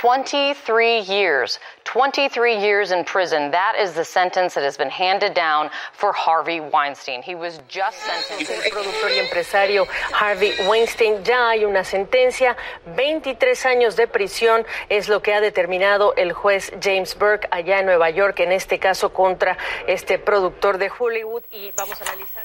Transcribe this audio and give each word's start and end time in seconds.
23 0.00 1.00
years. 1.00 1.58
23 1.82 2.60
years 2.60 2.92
in 2.92 3.02
prison. 3.02 3.50
That 3.50 3.74
is 3.80 3.94
the 3.94 4.04
sentence 4.04 4.54
that 4.54 4.62
has 4.62 4.76
been 4.76 4.90
handed 4.90 5.34
down 5.34 5.70
for 5.92 6.12
Harvey 6.12 6.60
Weinstein. 6.60 7.20
He 7.20 7.34
was 7.34 7.58
just 7.68 7.98
sentenced. 7.98 8.48
El 8.48 8.70
productor 8.70 9.10
y 9.10 9.18
empresario 9.18 9.86
Harvey 10.12 10.52
Weinstein 10.68 11.24
ya 11.24 11.50
hay 11.50 11.64
una 11.64 11.82
sentencia, 11.82 12.56
23 12.94 13.66
años 13.66 13.96
de 13.96 14.06
prisión 14.06 14.64
es 14.88 15.08
lo 15.08 15.20
que 15.20 15.34
ha 15.34 15.40
determinado 15.40 16.14
el 16.14 16.32
juez 16.32 16.72
James 16.80 17.18
Burke 17.18 17.48
allá 17.50 17.80
en 17.80 17.86
Nueva 17.86 18.10
York, 18.10 18.38
en 18.38 18.52
este 18.52 18.78
caso 18.78 19.12
contra 19.12 19.58
este 19.88 20.20
productor 20.20 20.78
de 20.78 20.92
Hollywood 20.96 21.42
y 21.50 21.72
vamos 21.72 22.00
a 22.00 22.04
analizar. 22.04 22.44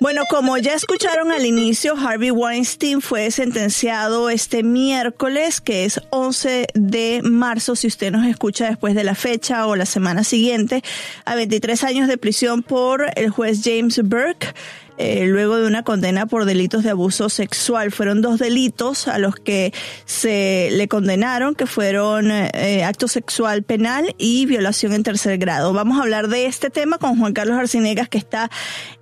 Bueno, 0.00 0.22
como 0.30 0.56
ya 0.56 0.72
escucharon 0.72 1.30
al 1.30 1.44
inicio, 1.44 1.94
Harvey 1.94 2.30
Weinstein 2.30 3.02
fue 3.02 3.30
sentenciado 3.30 4.30
este 4.30 4.62
miércoles, 4.62 5.60
que 5.60 5.84
es 5.84 6.00
11 6.08 6.68
de 6.72 7.20
marzo, 7.22 7.76
si 7.76 7.86
usted 7.86 8.10
nos 8.10 8.26
escucha 8.26 8.66
después 8.66 8.94
de 8.94 9.04
la 9.04 9.14
fecha 9.14 9.66
o 9.66 9.76
la 9.76 9.84
semana 9.84 10.24
siguiente, 10.24 10.82
a 11.26 11.34
23 11.34 11.84
años 11.84 12.08
de 12.08 12.16
prisión 12.16 12.62
por 12.62 13.10
el 13.14 13.28
juez 13.28 13.60
James 13.62 14.00
Burke. 14.02 14.54
Eh, 15.02 15.24
luego 15.24 15.56
de 15.56 15.66
una 15.66 15.82
condena 15.82 16.26
por 16.26 16.44
delitos 16.44 16.82
de 16.84 16.90
abuso 16.90 17.30
sexual. 17.30 17.90
Fueron 17.90 18.20
dos 18.20 18.38
delitos 18.38 19.08
a 19.08 19.16
los 19.16 19.34
que 19.34 19.72
se 20.04 20.68
le 20.72 20.88
condenaron, 20.88 21.54
que 21.54 21.64
fueron 21.64 22.30
eh, 22.30 22.84
acto 22.84 23.08
sexual 23.08 23.62
penal 23.62 24.14
y 24.18 24.44
violación 24.44 24.92
en 24.92 25.02
tercer 25.02 25.38
grado. 25.38 25.72
Vamos 25.72 25.98
a 25.98 26.02
hablar 26.02 26.28
de 26.28 26.44
este 26.44 26.68
tema 26.68 26.98
con 26.98 27.18
Juan 27.18 27.32
Carlos 27.32 27.56
Arcinegas, 27.56 28.10
que 28.10 28.18
está 28.18 28.50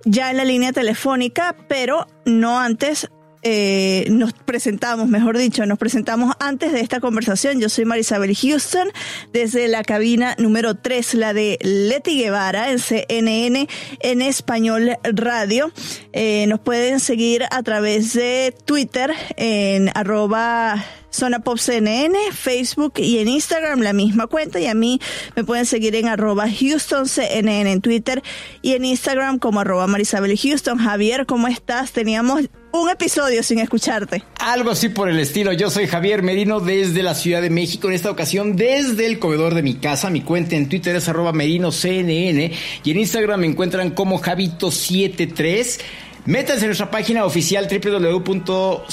ya 0.05 0.31
en 0.31 0.37
la 0.37 0.45
línea 0.45 0.71
telefónica, 0.71 1.57
pero 1.67 2.07
no 2.23 2.57
antes 2.61 3.09
eh, 3.41 4.05
nos 4.09 4.33
presentamos, 4.33 5.07
mejor 5.07 5.37
dicho, 5.37 5.65
nos 5.65 5.77
presentamos 5.77 6.35
antes 6.39 6.73
de 6.73 6.81
esta 6.81 6.99
conversación. 6.99 7.59
Yo 7.59 7.69
soy 7.69 7.85
Marisabel 7.85 8.35
Houston, 8.35 8.89
desde 9.31 9.67
la 9.67 9.83
cabina 9.83 10.35
número 10.37 10.75
3, 10.75 11.13
la 11.15 11.33
de 11.33 11.57
Leti 11.61 12.17
Guevara, 12.17 12.71
en 12.71 12.79
CNN, 12.79 13.67
en 14.01 14.21
español 14.21 14.97
radio. 15.03 15.71
Eh, 16.11 16.47
nos 16.47 16.59
pueden 16.59 16.99
seguir 16.99 17.43
a 17.51 17.63
través 17.63 18.13
de 18.13 18.53
Twitter 18.65 19.13
en 19.37 19.89
arroba 19.95 20.83
Zona 21.11 21.39
Pop 21.39 21.57
CNN, 21.57 22.17
Facebook 22.31 22.93
y 22.97 23.19
en 23.19 23.27
Instagram 23.27 23.81
la 23.81 23.93
misma 23.93 24.27
cuenta 24.27 24.59
y 24.59 24.67
a 24.67 24.73
mí 24.73 24.99
me 25.35 25.43
pueden 25.43 25.65
seguir 25.65 25.95
en 25.95 26.07
arroba 26.07 26.47
Houston 26.49 27.05
en 27.17 27.81
Twitter 27.81 28.21
y 28.61 28.73
en 28.73 28.85
Instagram 28.85 29.39
como 29.39 29.59
arroba 29.59 29.87
Marisabel 29.87 30.37
Houston. 30.37 30.77
Javier, 30.77 31.25
¿cómo 31.25 31.47
estás? 31.47 31.91
Teníamos 31.91 32.49
un 32.71 32.89
episodio 32.89 33.41
sin 33.43 33.59
escucharte. 33.59 34.23
Algo 34.39 34.71
así 34.71 34.89
por 34.89 35.09
el 35.09 35.19
estilo. 35.19 35.53
Yo 35.53 35.69
soy 35.69 35.87
Javier 35.87 36.21
Merino 36.21 36.59
desde 36.59 37.03
la 37.03 37.15
Ciudad 37.15 37.41
de 37.41 37.49
México, 37.49 37.87
en 37.87 37.95
esta 37.95 38.11
ocasión 38.11 38.55
desde 38.55 39.05
el 39.05 39.19
comedor 39.19 39.55
de 39.55 39.63
mi 39.63 39.75
casa. 39.75 40.09
Mi 40.09 40.21
cuenta 40.21 40.55
en 40.55 40.69
Twitter 40.69 40.95
es 40.95 41.09
arroba 41.09 41.33
Merino 41.33 41.71
CNN 41.71 42.51
y 42.83 42.91
en 42.91 42.97
Instagram 42.97 43.41
me 43.41 43.47
encuentran 43.47 43.91
como 43.91 44.21
Javito73. 44.21 45.79
Métanse 46.25 46.61
en 46.61 46.67
nuestra 46.67 46.91
página 46.91 47.25
oficial 47.25 47.67
www.cnne.com 47.69 48.87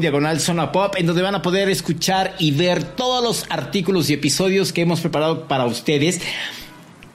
diagonal 0.00 0.40
zona 0.40 0.72
pop, 0.72 0.94
en 0.96 1.06
donde 1.06 1.22
van 1.22 1.34
a 1.34 1.42
poder 1.42 1.68
escuchar 1.68 2.34
y 2.38 2.52
ver 2.52 2.84
todos 2.84 3.22
los 3.22 3.44
artículos 3.50 4.08
y 4.08 4.14
episodios 4.14 4.72
que 4.72 4.82
hemos 4.82 5.00
preparado 5.00 5.48
para 5.48 5.66
ustedes. 5.66 6.20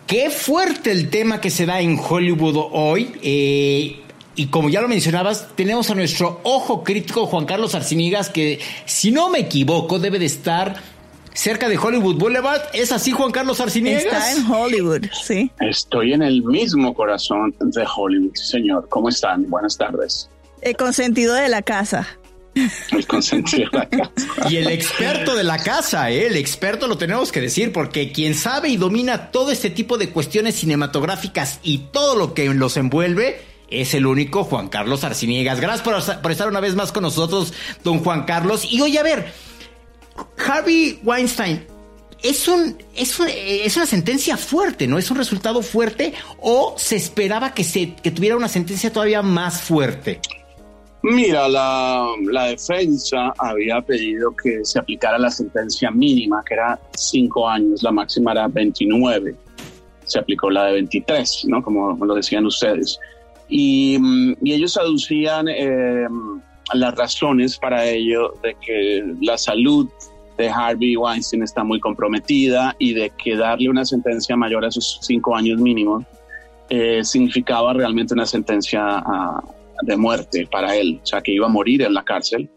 Qué 0.05 0.29
fuerte 0.29 0.91
el 0.91 1.09
tema 1.09 1.41
que 1.41 1.49
se 1.49 1.65
da 1.65 1.81
en 1.81 1.97
Hollywood 1.97 2.69
hoy. 2.71 3.13
Eh, 3.23 4.01
y 4.35 4.47
como 4.47 4.69
ya 4.69 4.81
lo 4.81 4.87
mencionabas, 4.87 5.47
tenemos 5.55 5.89
a 5.89 5.95
nuestro 5.95 6.39
ojo 6.43 6.83
crítico 6.83 7.25
Juan 7.25 7.45
Carlos 7.45 7.73
Arcinigas, 7.73 8.29
que 8.29 8.59
si 8.85 9.11
no 9.11 9.29
me 9.29 9.39
equivoco 9.39 9.97
debe 9.97 10.19
de 10.19 10.27
estar 10.27 10.75
cerca 11.37 11.69
de 11.69 11.77
Hollywood 11.77 12.15
Boulevard. 12.15 12.61
¿Es 12.73 12.91
así, 12.91 13.11
Juan 13.11 13.31
Carlos 13.31 13.61
Arciniegas? 13.61 14.05
Está 14.05 14.31
en 14.31 14.51
Hollywood, 14.51 15.05
sí. 15.23 15.51
Estoy 15.59 16.13
en 16.13 16.23
el 16.23 16.43
mismo 16.43 16.93
corazón 16.93 17.55
de 17.59 17.85
Hollywood, 17.95 18.35
señor. 18.35 18.87
¿Cómo 18.89 19.09
están? 19.09 19.47
Buenas 19.49 19.77
tardes. 19.77 20.29
El 20.61 20.75
consentido 20.75 21.35
de 21.35 21.47
la 21.47 21.61
casa. 21.61 22.07
El 22.91 23.05
consentido 23.05 23.69
de 23.69 23.77
la 23.77 23.87
casa. 23.87 24.49
Y 24.49 24.55
el 24.55 24.67
experto 24.69 25.35
de 25.35 25.43
la 25.43 25.59
casa, 25.59 26.09
¿eh? 26.09 26.25
el 26.25 26.37
experto 26.37 26.87
lo 26.87 26.97
tenemos 26.97 27.31
que 27.31 27.39
decir, 27.39 27.71
porque 27.71 28.11
quien 28.11 28.33
sabe 28.33 28.69
y 28.69 28.77
domina 28.77 29.29
todo 29.29 29.51
este 29.51 29.69
tipo 29.69 29.99
de 29.99 30.09
cuestiones 30.09 30.55
cinematográficas 30.55 31.59
y 31.61 31.89
todo 31.91 32.15
lo 32.15 32.33
que 32.33 32.51
los 32.51 32.77
envuelve 32.77 33.41
es 33.69 33.93
el 33.93 34.07
único 34.07 34.43
Juan 34.43 34.69
Carlos 34.69 35.03
Arciniegas. 35.03 35.59
Gracias 35.59 35.83
por, 35.83 36.21
por 36.21 36.31
estar 36.31 36.47
una 36.47 36.61
vez 36.61 36.73
más 36.73 36.91
con 36.91 37.03
nosotros, 37.03 37.53
don 37.83 37.99
Juan 37.99 38.23
Carlos. 38.23 38.65
Y 38.67 38.81
oye, 38.81 38.97
a 38.97 39.03
ver, 39.03 39.31
Harvey 40.47 40.99
Weinstein, 41.03 41.65
es, 42.23 42.47
un, 42.47 42.77
es, 42.95 43.19
es, 43.19 43.75
una 43.75 43.85
sentencia 43.85 44.37
fuerte, 44.37 44.87
¿no? 44.87 44.97
Es 44.97 45.11
un 45.11 45.17
resultado 45.17 45.61
fuerte 45.61 46.13
o 46.39 46.73
se 46.77 46.95
esperaba 46.95 47.53
que, 47.53 47.63
se, 47.63 47.95
que 47.95 48.11
tuviera 48.11 48.35
una 48.35 48.47
sentencia 48.47 48.91
todavía 48.91 49.21
más 49.21 49.61
fuerte? 49.61 50.19
Mira, 51.03 51.47
la, 51.47 52.07
la, 52.31 52.45
defensa 52.45 53.31
había 53.37 53.81
pedido 53.81 54.35
que 54.35 54.65
se 54.65 54.79
aplicara 54.79 55.17
la 55.17 55.29
sentencia 55.29 55.91
mínima, 55.91 56.43
que 56.43 56.55
era 56.55 56.79
cinco 56.95 57.47
años, 57.47 57.83
la 57.83 57.91
máxima 57.91 58.31
era 58.31 58.47
29. 58.47 59.35
Se 60.05 60.19
aplicó 60.19 60.49
la 60.49 60.65
de 60.65 60.73
23, 60.73 61.45
¿no? 61.47 61.61
Como 61.61 62.03
lo 62.03 62.15
decían 62.15 62.45
ustedes. 62.45 62.99
Y, 63.47 63.97
y 64.41 64.53
ellos 64.53 64.75
aducían 64.75 65.47
eh, 65.47 66.07
las 66.73 66.95
razones 66.95 67.57
para 67.57 67.85
ello 67.85 68.33
de 68.43 68.55
que 68.55 69.03
la 69.21 69.37
salud 69.37 69.87
de 70.37 70.49
Harvey 70.49 70.95
Weinstein 70.95 71.43
está 71.43 71.63
muy 71.63 71.79
comprometida 71.79 72.75
y 72.79 72.93
de 72.93 73.11
que 73.21 73.35
darle 73.35 73.69
una 73.69 73.83
sentencia 73.85 74.35
mayor 74.35 74.63
a 74.63 74.67
esos 74.67 74.99
cinco 75.01 75.35
años 75.35 75.59
mínimos 75.59 76.03
eh, 76.69 77.03
significaba 77.03 77.73
realmente 77.73 78.13
una 78.13 78.25
sentencia 78.25 78.81
ah, 78.83 79.41
de 79.83 79.97
muerte 79.97 80.47
para 80.51 80.75
él, 80.75 80.99
o 81.01 81.05
sea, 81.05 81.21
que 81.21 81.31
iba 81.31 81.45
a 81.45 81.49
morir 81.49 81.81
en 81.81 81.93
la 81.93 82.03
cárcel. 82.03 82.49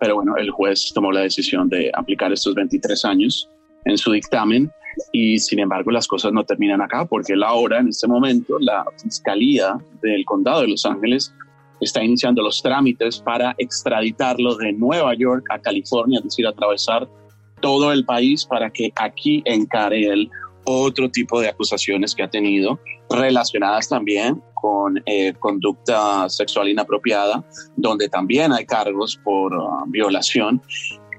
Pero 0.00 0.16
bueno, 0.16 0.36
el 0.36 0.50
juez 0.50 0.90
tomó 0.92 1.12
la 1.12 1.20
decisión 1.20 1.68
de 1.68 1.92
aplicar 1.94 2.32
estos 2.32 2.54
23 2.54 3.04
años 3.04 3.48
en 3.84 3.96
su 3.96 4.10
dictamen 4.10 4.68
y 5.12 5.38
sin 5.38 5.60
embargo 5.60 5.92
las 5.92 6.08
cosas 6.08 6.32
no 6.32 6.42
terminan 6.42 6.82
acá 6.82 7.04
porque 7.04 7.36
la 7.36 7.52
hora, 7.52 7.78
en 7.78 7.88
este 7.88 8.08
momento, 8.08 8.58
la 8.58 8.84
Fiscalía 9.00 9.78
del 10.02 10.24
Condado 10.24 10.62
de 10.62 10.68
Los 10.68 10.84
Ángeles 10.84 11.32
está 11.80 12.02
iniciando 12.02 12.42
los 12.42 12.62
trámites 12.62 13.20
para 13.20 13.54
extraditarlo 13.58 14.56
de 14.56 14.72
Nueva 14.72 15.14
York 15.14 15.44
a 15.50 15.58
California, 15.58 16.18
es 16.18 16.24
decir, 16.24 16.46
atravesar 16.46 17.08
todo 17.60 17.92
el 17.92 18.04
país 18.04 18.44
para 18.44 18.70
que 18.70 18.92
aquí 18.96 19.42
encare 19.44 20.06
él 20.06 20.30
otro 20.64 21.10
tipo 21.10 21.40
de 21.40 21.48
acusaciones 21.48 22.14
que 22.14 22.22
ha 22.22 22.28
tenido 22.28 22.78
relacionadas 23.08 23.88
también 23.88 24.42
con 24.54 25.02
eh, 25.06 25.32
conducta 25.38 26.28
sexual 26.28 26.68
inapropiada, 26.68 27.42
donde 27.76 28.08
también 28.08 28.52
hay 28.52 28.66
cargos 28.66 29.18
por 29.24 29.54
uh, 29.54 29.84
violación 29.86 30.60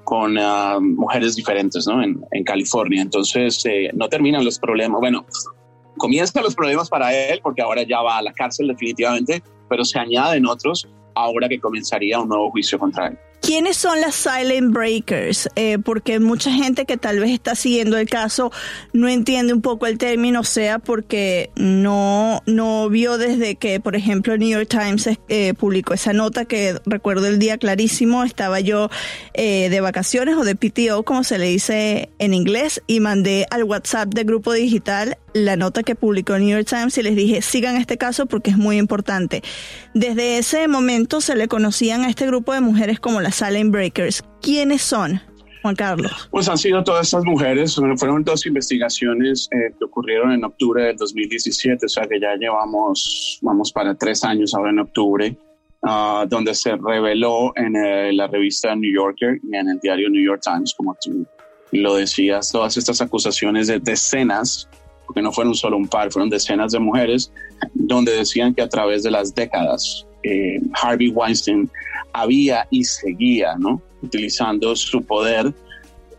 con 0.04 0.36
uh, 0.38 0.80
mujeres 0.80 1.36
diferentes 1.36 1.86
¿no? 1.86 2.02
en, 2.02 2.22
en 2.30 2.44
California. 2.44 3.02
Entonces, 3.02 3.64
eh, 3.66 3.90
no 3.94 4.08
terminan 4.08 4.44
los 4.44 4.58
problemas. 4.58 5.00
Bueno, 5.00 5.24
comienzan 5.96 6.44
los 6.44 6.54
problemas 6.54 6.88
para 6.88 7.14
él 7.14 7.40
porque 7.42 7.62
ahora 7.62 7.82
ya 7.82 8.02
va 8.02 8.18
a 8.18 8.22
la 8.22 8.32
cárcel 8.32 8.68
definitivamente, 8.68 9.42
pero 9.70 9.84
se 9.84 9.98
añaden 9.98 10.46
otros 10.46 10.86
ahora 11.14 11.48
que 11.48 11.58
comenzaría 11.58 12.20
un 12.20 12.28
nuevo 12.28 12.50
juicio 12.50 12.78
contra 12.78 13.06
él. 13.06 13.18
¿Quiénes 13.40 13.78
son 13.78 14.00
las 14.00 14.14
silent 14.14 14.72
breakers? 14.72 15.48
Eh, 15.56 15.78
porque 15.82 16.20
mucha 16.20 16.52
gente 16.52 16.84
que 16.84 16.96
tal 16.96 17.20
vez 17.20 17.30
está 17.30 17.54
siguiendo 17.54 17.96
el 17.96 18.08
caso 18.08 18.52
no 18.92 19.08
entiende 19.08 19.54
un 19.54 19.62
poco 19.62 19.86
el 19.86 19.96
término, 19.96 20.44
sea 20.44 20.78
porque 20.78 21.50
no, 21.56 22.42
no 22.46 22.88
vio 22.90 23.16
desde 23.16 23.56
que, 23.56 23.80
por 23.80 23.96
ejemplo, 23.96 24.36
New 24.36 24.48
York 24.48 24.68
Times 24.68 25.08
eh, 25.28 25.54
publicó 25.54 25.94
esa 25.94 26.12
nota 26.12 26.44
que 26.44 26.76
recuerdo 26.84 27.26
el 27.26 27.38
día 27.38 27.56
clarísimo, 27.56 28.24
estaba 28.24 28.60
yo 28.60 28.90
eh, 29.32 29.68
de 29.70 29.80
vacaciones 29.80 30.36
o 30.36 30.44
de 30.44 30.54
PTO, 30.54 31.02
como 31.04 31.24
se 31.24 31.38
le 31.38 31.46
dice 31.46 32.10
en 32.18 32.34
inglés, 32.34 32.82
y 32.86 33.00
mandé 33.00 33.46
al 33.50 33.64
WhatsApp 33.64 34.12
de 34.12 34.24
Grupo 34.24 34.52
Digital 34.52 35.16
la 35.32 35.56
nota 35.56 35.82
que 35.82 35.94
publicó 35.94 36.38
New 36.38 36.48
York 36.48 36.66
Times 36.68 36.96
y 36.98 37.02
les 37.02 37.16
dije, 37.16 37.42
sigan 37.42 37.76
este 37.76 37.96
caso 37.96 38.26
porque 38.26 38.50
es 38.50 38.56
muy 38.56 38.78
importante. 38.78 39.42
Desde 39.94 40.38
ese 40.38 40.66
momento 40.68 41.20
se 41.20 41.36
le 41.36 41.48
conocían 41.48 42.02
a 42.02 42.10
este 42.10 42.26
grupo 42.26 42.52
de 42.52 42.60
mujeres 42.60 43.00
como 43.00 43.20
las 43.20 43.29
Silent 43.32 43.72
Breakers. 43.72 44.22
¿Quiénes 44.40 44.82
son? 44.82 45.20
Juan 45.62 45.74
Carlos. 45.74 46.28
Pues 46.30 46.48
han 46.48 46.58
sido 46.58 46.82
todas 46.82 47.06
estas 47.06 47.24
mujeres, 47.24 47.78
fueron 47.96 48.24
dos 48.24 48.46
investigaciones 48.46 49.48
eh, 49.52 49.74
que 49.78 49.84
ocurrieron 49.84 50.32
en 50.32 50.44
octubre 50.44 50.84
del 50.84 50.96
2017, 50.96 51.84
o 51.84 51.88
sea 51.88 52.06
que 52.06 52.18
ya 52.18 52.34
llevamos, 52.36 53.38
vamos 53.42 53.72
para 53.72 53.94
tres 53.94 54.24
años 54.24 54.54
ahora 54.54 54.70
en 54.70 54.78
octubre, 54.78 55.36
uh, 55.82 56.26
donde 56.26 56.54
se 56.54 56.76
reveló 56.76 57.52
en 57.56 57.76
eh, 57.76 58.12
la 58.12 58.26
revista 58.26 58.74
New 58.74 58.92
Yorker 58.92 59.38
y 59.42 59.54
en 59.54 59.68
el 59.68 59.78
diario 59.80 60.08
New 60.08 60.24
York 60.24 60.40
Times, 60.42 60.74
como 60.74 60.96
tú 61.02 61.26
lo 61.72 61.94
decías, 61.94 62.50
todas 62.50 62.76
estas 62.76 63.00
acusaciones 63.00 63.66
de 63.66 63.78
decenas, 63.78 64.68
porque 65.06 65.22
no 65.22 65.30
fueron 65.30 65.54
solo 65.54 65.76
un 65.76 65.88
par, 65.88 66.10
fueron 66.10 66.30
decenas 66.30 66.72
de 66.72 66.78
mujeres, 66.78 67.32
donde 67.74 68.12
decían 68.12 68.54
que 68.54 68.62
a 68.62 68.68
través 68.68 69.02
de 69.02 69.10
las 69.10 69.34
décadas 69.34 70.06
eh, 70.22 70.60
Harvey 70.74 71.08
Weinstein 71.08 71.70
había 72.12 72.66
y 72.70 72.84
seguía, 72.84 73.56
¿no? 73.58 73.82
Utilizando 74.02 74.74
su 74.76 75.02
poder 75.02 75.52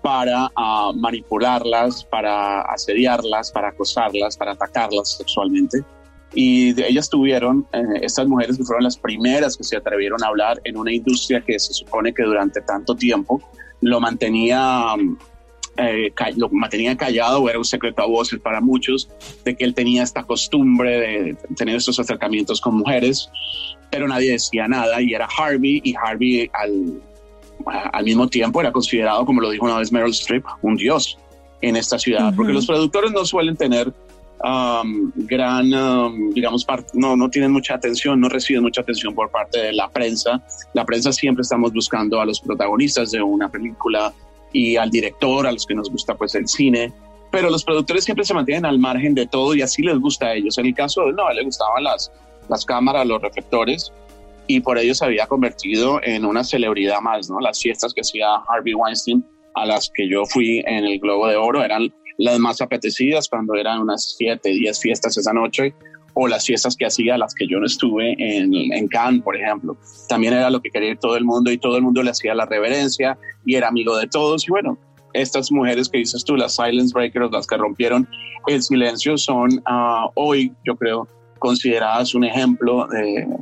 para 0.02 0.46
uh, 0.58 0.94
manipularlas, 0.96 2.04
para 2.06 2.62
asediarlas, 2.62 3.52
para 3.52 3.70
acosarlas, 3.70 4.36
para 4.36 4.54
atacarlas 4.54 5.18
sexualmente. 5.18 5.84
Y 6.34 6.74
de 6.74 6.88
ellas 6.88 7.10
tuvieron, 7.10 7.68
eh, 7.74 7.84
estas 8.02 8.26
mujeres 8.26 8.58
que 8.58 8.64
fueron 8.64 8.84
las 8.84 8.98
primeras 8.98 9.58
que 9.58 9.64
se 9.64 9.76
atrevieron 9.76 10.24
a 10.24 10.28
hablar 10.28 10.62
en 10.64 10.78
una 10.78 10.94
industria 10.94 11.42
que 11.42 11.60
se 11.60 11.74
supone 11.74 12.14
que 12.14 12.24
durante 12.24 12.62
tanto 12.62 12.96
tiempo 12.96 13.42
lo 13.82 14.00
mantenía 14.00 14.96
eh, 15.78 16.14
lo 16.36 16.50
mantenía 16.50 16.96
callado 16.98 17.42
o 17.42 17.50
era 17.50 17.58
un 17.58 17.66
secreto 17.66 18.02
a 18.02 18.06
voces 18.06 18.40
para 18.40 18.62
muchos 18.62 19.10
de 19.44 19.56
que 19.56 19.64
él 19.64 19.74
tenía 19.74 20.04
esta 20.04 20.24
costumbre 20.24 21.00
de 21.00 21.38
tener 21.56 21.76
estos 21.76 22.00
acercamientos 22.00 22.62
con 22.62 22.76
mujeres, 22.76 23.30
pero 23.92 24.08
nadie 24.08 24.32
decía 24.32 24.68
nada 24.68 25.02
y 25.02 25.14
era 25.14 25.28
Harvey 25.38 25.82
y 25.84 25.94
Harvey 25.96 26.50
al, 26.54 27.02
al 27.66 28.04
mismo 28.04 28.28
tiempo 28.28 28.62
era 28.62 28.72
considerado, 28.72 29.26
como 29.26 29.42
lo 29.42 29.52
dijo 29.52 29.66
una 29.66 29.78
vez 29.78 29.92
Meryl 29.92 30.12
Streep, 30.12 30.46
un 30.62 30.76
dios 30.78 31.20
en 31.62 31.76
esta 31.76 32.00
ciudad, 32.00 32.34
porque 32.36 32.54
los 32.54 32.66
productores 32.66 33.12
no 33.12 33.24
suelen 33.24 33.56
tener 33.56 33.94
um, 34.44 35.12
gran, 35.16 35.72
um, 35.74 36.32
digamos, 36.32 36.66
no, 36.94 37.16
no 37.16 37.30
tienen 37.30 37.52
mucha 37.52 37.76
atención, 37.76 38.20
no 38.20 38.30
reciben 38.30 38.64
mucha 38.64 38.82
atención 38.82 39.14
por 39.14 39.30
parte 39.30 39.60
de 39.60 39.74
la 39.74 39.88
prensa. 39.90 40.42
La 40.74 40.86
prensa 40.86 41.12
siempre 41.12 41.44
estamos 41.44 41.72
buscando 41.72 42.20
a 42.20 42.26
los 42.26 42.40
protagonistas 42.40 43.12
de 43.12 43.22
una 43.22 43.50
película 43.50 44.12
y 44.52 44.76
al 44.76 44.90
director, 44.90 45.46
a 45.46 45.52
los 45.52 45.66
que 45.66 45.76
nos 45.76 45.90
gusta 45.90 46.16
pues 46.16 46.34
el 46.34 46.48
cine, 46.48 46.92
pero 47.30 47.50
los 47.50 47.64
productores 47.64 48.04
siempre 48.04 48.26
se 48.26 48.34
mantienen 48.34 48.66
al 48.66 48.80
margen 48.80 49.14
de 49.14 49.28
todo 49.28 49.54
y 49.54 49.62
así 49.62 49.84
les 49.84 50.00
gusta 50.00 50.28
a 50.28 50.34
ellos. 50.34 50.58
En 50.58 50.66
el 50.66 50.74
caso 50.74 51.06
de 51.06 51.14
no, 51.14 51.28
a 51.28 51.32
él 51.32 51.38
le 51.38 51.44
gustaban 51.44 51.84
las, 51.84 52.12
las 52.52 52.66
cámaras, 52.66 53.08
los 53.08 53.22
reflectores 53.22 53.92
y 54.46 54.60
por 54.60 54.78
ello 54.78 54.94
se 54.94 55.06
había 55.06 55.26
convertido 55.26 56.02
en 56.04 56.26
una 56.26 56.44
celebridad 56.44 57.00
más, 57.00 57.30
¿no? 57.30 57.40
Las 57.40 57.62
fiestas 57.62 57.94
que 57.94 58.02
hacía 58.02 58.28
Harvey 58.48 58.74
Weinstein 58.74 59.24
a 59.56 59.66
las 59.66 59.90
que 59.94 60.10
yo 60.10 60.26
fui 60.26 60.62
en 60.68 60.86
el 60.86 61.00
Globo 61.00 61.28
de 61.28 61.38
Oro 61.38 61.64
eran 61.64 61.94
las 62.18 62.38
más 62.40 62.62
apetecidas 62.62 63.30
cuando 63.30 63.56
eran 63.56 63.80
unas 63.80 64.16
7, 64.18 64.50
10 64.50 64.80
fiestas 64.80 65.18
esa 65.18 65.32
noche 65.32 65.74
o 66.14 66.28
las 66.28 66.46
fiestas 66.46 66.76
que 66.76 66.86
hacía, 66.86 67.18
las 67.18 67.34
que 67.34 67.48
yo 67.48 67.58
no 67.58 67.66
estuve 67.66 68.16
en, 68.20 68.54
en 68.54 68.88
Cannes, 68.90 69.24
por 69.24 69.38
ejemplo. 69.38 69.78
También 70.10 70.34
era 70.34 70.50
lo 70.50 70.62
que 70.62 70.70
quería 70.70 70.94
todo 70.98 71.16
el 71.16 71.24
mundo 71.24 71.54
y 71.54 71.58
todo 71.58 71.78
el 71.78 71.84
mundo 71.84 72.04
le 72.04 72.12
hacía 72.12 72.36
la 72.36 72.46
reverencia 72.46 73.18
y 73.46 73.56
era 73.56 73.70
amigo 73.70 73.96
de 73.96 74.08
todos. 74.08 74.46
Y 74.46 74.52
bueno, 74.52 74.78
estas 75.14 75.54
mujeres 75.54 75.88
que 75.88 76.00
dices 76.00 76.26
tú, 76.26 76.36
las 76.36 76.58
silence 76.58 76.94
breakers, 76.94 77.32
las 77.32 77.48
que 77.48 77.56
rompieron 77.56 78.10
el 78.48 78.62
silencio, 78.62 79.18
son 79.18 79.62
ah, 79.66 80.10
hoy, 80.16 80.52
yo 80.66 80.76
creo, 80.76 81.08
consideradas 81.42 82.14
un 82.14 82.24
ejemplo 82.24 82.88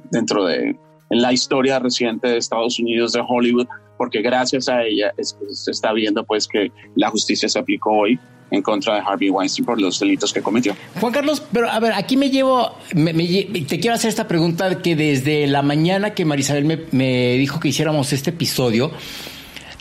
dentro 0.09 0.45
de 0.45 0.79
la 1.09 1.33
historia 1.33 1.79
reciente 1.79 2.29
de 2.29 2.37
Estados 2.37 2.79
Unidos, 2.79 3.11
de 3.11 3.21
Hollywood, 3.27 3.67
porque 3.97 4.21
gracias 4.21 4.69
a 4.69 4.83
ella 4.83 5.13
se 5.17 5.71
está 5.71 5.91
viendo 5.91 6.23
pues 6.23 6.47
que 6.47 6.71
la 6.95 7.09
justicia 7.09 7.49
se 7.49 7.59
aplicó 7.59 7.91
hoy 7.91 8.17
en 8.51 8.61
contra 8.61 8.95
de 8.95 9.01
Harvey 9.01 9.29
Weinstein 9.29 9.65
por 9.65 9.81
los 9.81 9.99
delitos 9.99 10.31
que 10.31 10.41
cometió. 10.41 10.77
Juan 11.01 11.11
Carlos, 11.11 11.43
pero 11.51 11.69
a 11.69 11.77
ver, 11.81 11.91
aquí 11.91 12.15
me 12.15 12.29
llevo, 12.29 12.73
te 12.93 13.79
quiero 13.81 13.95
hacer 13.95 14.07
esta 14.07 14.29
pregunta 14.29 14.81
que 14.81 14.95
desde 14.95 15.45
la 15.47 15.61
mañana 15.61 16.13
que 16.13 16.23
Marisabel 16.23 16.63
me, 16.63 16.79
me 16.91 17.33
dijo 17.33 17.59
que 17.59 17.67
hiciéramos 17.67 18.13
este 18.13 18.29
episodio, 18.29 18.91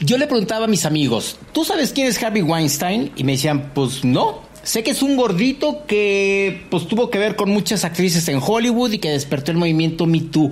yo 0.00 0.18
le 0.18 0.26
preguntaba 0.26 0.64
a 0.64 0.68
mis 0.68 0.84
amigos, 0.86 1.38
¿tú 1.52 1.64
sabes 1.64 1.92
quién 1.92 2.08
es 2.08 2.20
Harvey 2.20 2.42
Weinstein? 2.42 3.12
Y 3.14 3.22
me 3.22 3.32
decían, 3.32 3.70
pues 3.74 4.04
no, 4.04 4.42
Sé 4.68 4.82
que 4.82 4.90
es 4.90 5.00
un 5.00 5.16
gordito 5.16 5.86
que 5.86 6.66
pues 6.68 6.86
tuvo 6.86 7.08
que 7.08 7.16
ver 7.16 7.36
con 7.36 7.48
muchas 7.48 7.86
actrices 7.86 8.28
en 8.28 8.38
Hollywood 8.38 8.92
y 8.92 8.98
que 8.98 9.08
despertó 9.08 9.50
el 9.50 9.56
movimiento 9.56 10.04
Me 10.04 10.20
Too. 10.20 10.50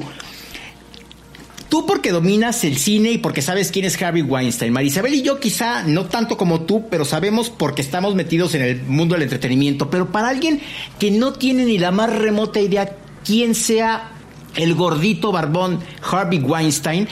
Tú 1.69 1.85
porque 1.85 2.13
dominas 2.13 2.65
el 2.65 2.79
cine 2.79 3.11
y 3.11 3.19
porque 3.19 3.43
sabes 3.43 3.71
quién 3.71 3.85
es 3.85 4.01
Harvey 4.01 4.23
Weinstein. 4.23 4.73
Marisabel 4.73 5.13
y 5.13 5.21
yo 5.21 5.39
quizá 5.39 5.83
no 5.83 6.07
tanto 6.07 6.39
como 6.39 6.63
tú, 6.63 6.87
pero 6.89 7.05
sabemos 7.05 7.51
porque 7.51 7.83
estamos 7.83 8.15
metidos 8.15 8.55
en 8.55 8.63
el 8.63 8.83
mundo 8.85 9.17
del 9.17 9.25
entretenimiento. 9.25 9.91
Pero 9.91 10.11
para 10.11 10.31
alguien 10.31 10.63
que 10.99 11.11
no 11.11 11.35
tiene 11.35 11.67
ni 11.67 11.77
la 11.77 11.91
más 11.91 12.11
remota 12.11 12.59
idea 12.59 12.97
quién 13.23 13.55
sea 13.55 14.13
el 14.55 14.75
gordito 14.75 15.31
barbón 15.31 15.81
Harvey 16.01 16.39
Weinstein, 16.39 17.07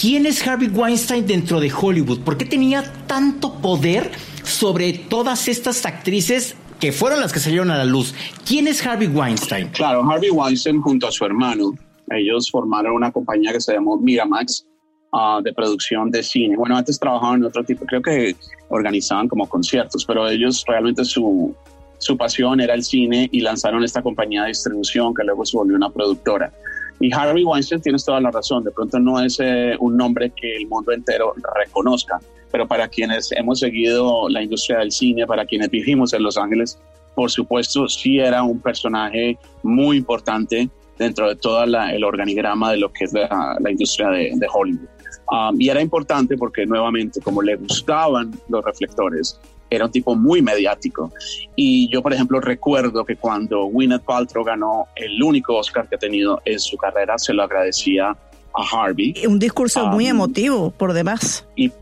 ¿quién 0.00 0.24
es 0.24 0.46
Harvey 0.46 0.68
Weinstein 0.68 1.26
dentro 1.26 1.58
de 1.58 1.72
Hollywood? 1.72 2.20
¿Por 2.20 2.36
qué 2.36 2.44
tenía 2.44 2.84
tanto 3.08 3.54
poder 3.54 4.12
sobre 4.44 4.92
todas 4.92 5.48
estas 5.48 5.84
actrices 5.84 6.56
que 6.78 6.92
fueron 6.92 7.20
las 7.20 7.32
que 7.32 7.40
salieron 7.40 7.70
a 7.70 7.78
la 7.78 7.84
luz? 7.84 8.14
¿Quién 8.46 8.68
es 8.68 8.86
Harvey 8.86 9.08
Weinstein? 9.08 9.68
Claro, 9.68 10.08
Harvey 10.08 10.30
Weinstein 10.30 10.80
junto 10.80 11.08
a 11.08 11.12
su 11.12 11.24
hermano 11.24 11.74
ellos 12.10 12.50
formaron 12.50 12.94
una 12.94 13.10
compañía 13.10 13.52
que 13.52 13.60
se 13.60 13.74
llamó 13.74 13.96
Miramax 13.98 14.66
uh, 15.12 15.42
de 15.42 15.52
producción 15.52 16.10
de 16.10 16.22
cine. 16.22 16.56
Bueno, 16.56 16.76
antes 16.76 16.98
trabajaban 16.98 17.40
en 17.40 17.44
otro 17.46 17.64
tipo, 17.64 17.84
creo 17.86 18.02
que 18.02 18.36
organizaban 18.68 19.28
como 19.28 19.48
conciertos, 19.48 20.04
pero 20.04 20.28
ellos 20.28 20.64
realmente 20.66 21.04
su, 21.04 21.54
su 21.98 22.16
pasión 22.16 22.60
era 22.60 22.74
el 22.74 22.82
cine 22.82 23.28
y 23.32 23.40
lanzaron 23.40 23.84
esta 23.84 24.02
compañía 24.02 24.42
de 24.42 24.48
distribución 24.48 25.14
que 25.14 25.24
luego 25.24 25.44
se 25.44 25.56
volvió 25.56 25.76
una 25.76 25.90
productora. 25.90 26.52
Y 27.00 27.12
Harvey 27.12 27.44
Weinstein 27.44 27.80
tienes 27.80 28.04
toda 28.04 28.20
la 28.20 28.30
razón, 28.30 28.62
de 28.64 28.70
pronto 28.70 28.98
no 29.00 29.20
es 29.20 29.38
eh, 29.40 29.74
un 29.80 29.96
nombre 29.96 30.30
que 30.30 30.56
el 30.56 30.68
mundo 30.68 30.92
entero 30.92 31.34
reconozca, 31.56 32.20
pero 32.54 32.68
para 32.68 32.86
quienes 32.86 33.32
hemos 33.32 33.58
seguido 33.58 34.28
la 34.28 34.40
industria 34.40 34.78
del 34.78 34.92
cine, 34.92 35.26
para 35.26 35.44
quienes 35.44 35.68
vivimos 35.70 36.12
en 36.12 36.22
Los 36.22 36.38
Ángeles, 36.38 36.78
por 37.16 37.28
supuesto 37.28 37.88
sí 37.88 38.20
era 38.20 38.44
un 38.44 38.60
personaje 38.60 39.36
muy 39.64 39.96
importante 39.96 40.70
dentro 40.96 41.28
de 41.28 41.34
todo 41.34 41.64
el 41.64 42.04
organigrama 42.04 42.70
de 42.70 42.76
lo 42.76 42.92
que 42.92 43.06
es 43.06 43.12
la, 43.12 43.58
industria 43.68 44.08
de, 44.10 44.46
Hollywood. 44.52 44.86
Um, 45.32 45.60
y 45.60 45.68
era 45.68 45.82
importante 45.82 46.36
porque 46.36 46.64
nuevamente, 46.64 47.20
como 47.20 47.42
le 47.42 47.56
gustaban 47.56 48.30
los 48.48 48.64
reflectores, 48.64 49.40
era 49.68 49.86
un 49.86 49.90
tipo 49.90 50.14
muy 50.14 50.40
mediático. 50.40 51.10
Y 51.56 51.92
yo, 51.92 52.02
por 52.02 52.12
ejemplo, 52.12 52.40
recuerdo 52.40 53.04
que 53.04 53.16
cuando 53.16 53.64
Gwyneth 53.64 54.04
Paltrow 54.04 54.44
ganó 54.44 54.86
el 54.94 55.20
único 55.20 55.56
Oscar 55.56 55.88
que 55.88 55.96
ha 55.96 55.98
tenido 55.98 56.40
en 56.44 56.60
su 56.60 56.76
carrera, 56.76 57.18
se 57.18 57.34
lo 57.34 57.42
agradecía 57.42 58.10
a 58.10 58.62
Harvey. 58.72 59.12
Un 59.26 59.40
discurso 59.40 59.88
muy 59.88 60.04
um, 60.04 60.10
emotivo, 60.10 60.70
por 60.70 60.92
demás. 60.92 61.44
Y 61.56 61.72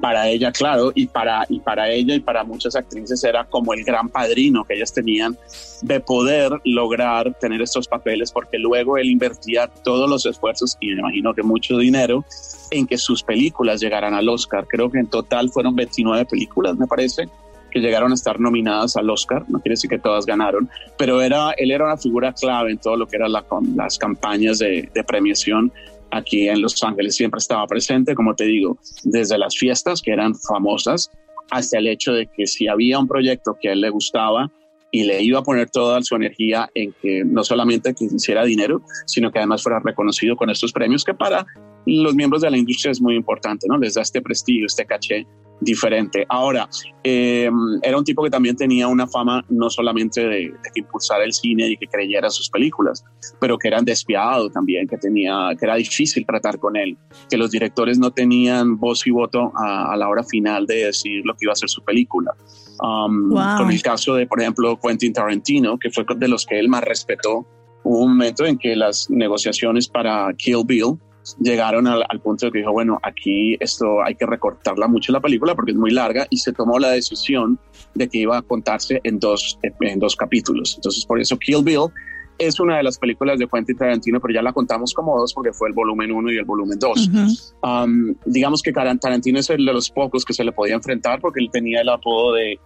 para 0.00 0.28
ella, 0.28 0.52
claro, 0.52 0.92
y 0.94 1.06
para, 1.06 1.44
y 1.48 1.60
para 1.60 1.90
ella 1.90 2.14
y 2.14 2.20
para 2.20 2.44
muchas 2.44 2.76
actrices 2.76 3.22
era 3.24 3.44
como 3.44 3.72
el 3.74 3.84
gran 3.84 4.08
padrino 4.08 4.64
que 4.64 4.74
ellas 4.74 4.92
tenían 4.92 5.36
de 5.82 6.00
poder 6.00 6.52
lograr 6.64 7.34
tener 7.40 7.62
estos 7.62 7.88
papeles, 7.88 8.32
porque 8.32 8.58
luego 8.58 8.98
él 8.98 9.10
invertía 9.10 9.68
todos 9.84 10.08
los 10.08 10.26
esfuerzos, 10.26 10.76
y 10.80 10.88
me 10.88 11.00
imagino 11.00 11.34
que 11.34 11.42
mucho 11.42 11.78
dinero, 11.78 12.24
en 12.70 12.86
que 12.86 12.98
sus 12.98 13.22
películas 13.22 13.80
llegaran 13.80 14.14
al 14.14 14.28
Oscar. 14.28 14.66
Creo 14.68 14.90
que 14.90 14.98
en 14.98 15.06
total 15.06 15.50
fueron 15.50 15.74
29 15.74 16.26
películas, 16.26 16.76
me 16.76 16.86
parece, 16.86 17.28
que 17.70 17.80
llegaron 17.80 18.12
a 18.12 18.14
estar 18.14 18.40
nominadas 18.40 18.96
al 18.96 19.10
Oscar, 19.10 19.44
no 19.48 19.60
quiere 19.60 19.74
decir 19.74 19.90
que 19.90 19.98
todas 19.98 20.26
ganaron, 20.26 20.68
pero 20.96 21.20
era, 21.20 21.52
él 21.56 21.70
era 21.70 21.84
una 21.84 21.96
figura 21.96 22.32
clave 22.32 22.70
en 22.70 22.78
todo 22.78 22.96
lo 22.96 23.06
que 23.06 23.16
eran 23.16 23.32
las 23.32 23.98
campañas 23.98 24.58
de, 24.58 24.90
de 24.92 25.04
premiación 25.04 25.72
aquí 26.10 26.48
en 26.48 26.62
Los 26.62 26.82
Ángeles 26.82 27.16
siempre 27.16 27.38
estaba 27.38 27.66
presente, 27.66 28.14
como 28.14 28.34
te 28.34 28.44
digo, 28.44 28.78
desde 29.04 29.38
las 29.38 29.56
fiestas 29.56 30.02
que 30.02 30.12
eran 30.12 30.34
famosas 30.34 31.10
hasta 31.50 31.78
el 31.78 31.86
hecho 31.86 32.12
de 32.12 32.26
que 32.26 32.46
si 32.46 32.68
había 32.68 32.98
un 32.98 33.08
proyecto 33.08 33.56
que 33.60 33.70
a 33.70 33.72
él 33.72 33.80
le 33.80 33.90
gustaba 33.90 34.50
y 34.90 35.04
le 35.04 35.22
iba 35.22 35.38
a 35.38 35.42
poner 35.42 35.68
toda 35.70 36.02
su 36.02 36.16
energía 36.16 36.70
en 36.74 36.94
que 37.02 37.22
no 37.24 37.44
solamente 37.44 37.94
que 37.94 38.04
hiciera 38.04 38.44
dinero, 38.44 38.82
sino 39.06 39.30
que 39.30 39.38
además 39.38 39.62
fuera 39.62 39.80
reconocido 39.80 40.36
con 40.36 40.50
estos 40.50 40.72
premios 40.72 41.04
que 41.04 41.14
para 41.14 41.46
los 41.84 42.14
miembros 42.14 42.42
de 42.42 42.50
la 42.50 42.58
industria 42.58 42.92
es 42.92 43.00
muy 43.00 43.14
importante, 43.14 43.66
¿no? 43.68 43.78
Les 43.78 43.94
da 43.94 44.02
este 44.02 44.22
prestigio, 44.22 44.66
este 44.66 44.86
caché 44.86 45.26
diferente. 45.60 46.24
Ahora, 46.28 46.68
eh, 47.02 47.50
era 47.82 47.98
un 47.98 48.04
tipo 48.04 48.22
que 48.22 48.30
también 48.30 48.56
tenía 48.56 48.88
una 48.88 49.06
fama 49.06 49.44
no 49.48 49.70
solamente 49.70 50.26
de, 50.26 50.52
que 50.74 50.80
impulsara 50.80 51.24
el 51.24 51.32
cine 51.32 51.68
y 51.68 51.76
que 51.76 51.86
creyera 51.86 52.30
sus 52.30 52.48
películas, 52.50 53.04
pero 53.40 53.58
que 53.58 53.68
era 53.68 53.80
despiadado 53.82 54.50
también, 54.50 54.86
que, 54.86 54.96
tenía, 54.98 55.50
que 55.58 55.66
era 55.66 55.76
difícil 55.76 56.24
tratar 56.26 56.58
con 56.58 56.76
él, 56.76 56.96
que 57.30 57.36
los 57.36 57.50
directores 57.50 57.98
no 57.98 58.10
tenían 58.10 58.78
voz 58.78 59.06
y 59.06 59.10
voto 59.10 59.52
a, 59.56 59.96
la 59.96 60.08
hora 60.08 60.22
final 60.22 60.66
de 60.66 60.86
decir 60.86 61.22
lo 61.24 61.34
que 61.34 61.44
iba 61.46 61.52
a 61.52 61.56
ser 61.56 61.68
su 61.68 61.82
película. 61.82 62.32
Um, 62.80 63.30
con 63.30 63.70
el 63.72 63.82
caso 63.82 64.14
de, 64.14 64.26
por 64.26 64.40
ejemplo, 64.40 64.78
Quentin 64.80 65.12
Tarantino, 65.12 65.78
que 65.78 65.90
fue 65.90 66.04
de 66.16 66.28
los 66.28 66.46
que 66.46 66.58
él 66.58 66.68
más 66.68 66.84
respetó, 66.84 67.46
hubo 67.82 68.04
un 68.04 68.10
momento 68.10 68.44
en 68.44 68.58
que 68.58 68.76
las 68.76 69.10
negociaciones 69.10 69.88
para 69.88 70.32
Kill 70.34 70.62
Bill 70.64 70.98
llegaron 71.38 71.86
al, 71.86 72.20
punto 72.22 72.46
de 72.46 72.52
que 72.52 72.58
dijo, 72.58 72.72
bueno, 72.72 72.98
aquí 73.02 73.56
esto 73.60 74.02
hay 74.02 74.14
que 74.14 74.26
recortarla 74.26 74.88
mucho 74.88 75.12
la 75.12 75.20
película 75.20 75.54
porque 75.54 75.72
es 75.72 75.76
muy 75.76 75.90
larga 75.90 76.26
y 76.30 76.38
se 76.38 76.52
tomó 76.52 76.78
la 76.78 76.90
decisión 76.90 77.58
de 77.94 78.08
que 78.08 78.18
iba 78.18 78.38
a 78.38 78.42
contarse 78.42 79.00
en 79.04 79.18
dos, 79.18 79.58
en 79.62 79.98
dos 79.98 80.16
capítulos. 80.16 80.74
Entonces, 80.76 81.04
por 81.06 81.20
eso 81.20 81.38
Kill 81.38 81.62
Bill 81.62 81.90
es 82.38 82.60
una 82.60 82.76
de 82.76 82.82
las 82.84 82.98
películas 82.98 83.38
de 83.38 83.48
Quentin 83.48 83.76
Tarantino, 83.76 84.20
pero 84.20 84.34
ya 84.34 84.42
la 84.42 84.52
contamos 84.52 84.94
como 84.94 85.18
dos 85.18 85.34
porque 85.34 85.52
fue 85.52 85.68
el 85.68 85.74
volumen 85.74 86.12
1 86.12 86.32
y 86.32 86.38
el 86.38 86.44
volumen 86.44 86.78
2. 86.78 87.54
Um, 87.62 88.14
digamos 88.24 88.62
que 88.62 88.72
Tarantino 88.72 89.40
es 89.40 89.50
el 89.50 89.66
de 89.66 89.72
los 89.72 89.90
pocos 89.90 90.24
que 90.24 90.32
se 90.32 90.44
le 90.44 90.52
podía 90.52 90.74
enfrentar 90.74 91.20
porque 91.20 91.40
él 91.40 91.50
tenía 91.52 91.80
el 91.80 91.88
apodo 91.88 92.34
de 92.34 92.58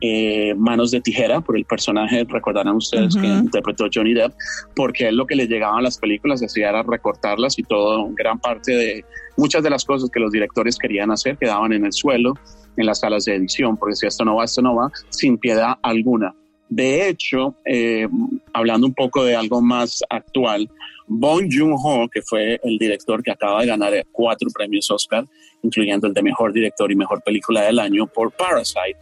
eh, 0.00 0.54
manos 0.54 0.90
de 0.90 1.00
tijera 1.00 1.40
por 1.40 1.56
el 1.56 1.64
personaje, 1.64 2.24
recordarán 2.28 2.76
ustedes 2.76 3.14
que 3.16 3.26
interpretó 3.26 3.86
Johnny 3.92 4.14
Depp, 4.14 4.32
porque 4.74 5.08
él 5.08 5.16
lo 5.16 5.26
que 5.26 5.34
le 5.34 5.46
llegaba 5.46 5.78
a 5.78 5.82
las 5.82 5.98
películas 5.98 6.42
hacía 6.42 6.70
era 6.70 6.82
recortarlas 6.82 7.58
y 7.58 7.62
todo, 7.62 8.08
gran 8.12 8.38
parte 8.38 8.72
de 8.72 9.04
muchas 9.36 9.62
de 9.62 9.70
las 9.70 9.84
cosas 9.84 10.10
que 10.10 10.20
los 10.20 10.32
directores 10.32 10.78
querían 10.78 11.10
hacer 11.10 11.36
quedaban 11.36 11.72
en 11.72 11.84
el 11.84 11.92
suelo, 11.92 12.34
en 12.76 12.86
las 12.86 13.00
salas 13.00 13.24
de 13.26 13.34
edición, 13.34 13.76
porque 13.76 13.96
si 13.96 14.06
esto 14.06 14.24
no 14.24 14.36
va, 14.36 14.44
esto 14.44 14.62
no 14.62 14.74
va, 14.74 14.90
sin 15.10 15.38
piedad 15.38 15.74
alguna. 15.82 16.34
De 16.70 17.08
hecho, 17.08 17.56
eh, 17.64 18.08
hablando 18.52 18.86
un 18.86 18.94
poco 18.94 19.24
de 19.24 19.34
algo 19.34 19.60
más 19.60 20.02
actual, 20.08 20.70
Bong 21.08 21.48
Joon-ho, 21.50 22.08
que 22.08 22.22
fue 22.22 22.60
el 22.62 22.78
director 22.78 23.22
que 23.22 23.32
acaba 23.32 23.60
de 23.62 23.66
ganar 23.66 23.92
cuatro 24.12 24.48
premios 24.54 24.88
Oscar, 24.92 25.24
incluyendo 25.62 26.06
el 26.06 26.14
de 26.14 26.22
Mejor 26.22 26.52
Director 26.52 26.90
y 26.92 26.94
Mejor 26.94 27.20
Película 27.22 27.62
del 27.62 27.80
Año 27.80 28.06
por 28.06 28.30
Parasite, 28.30 28.96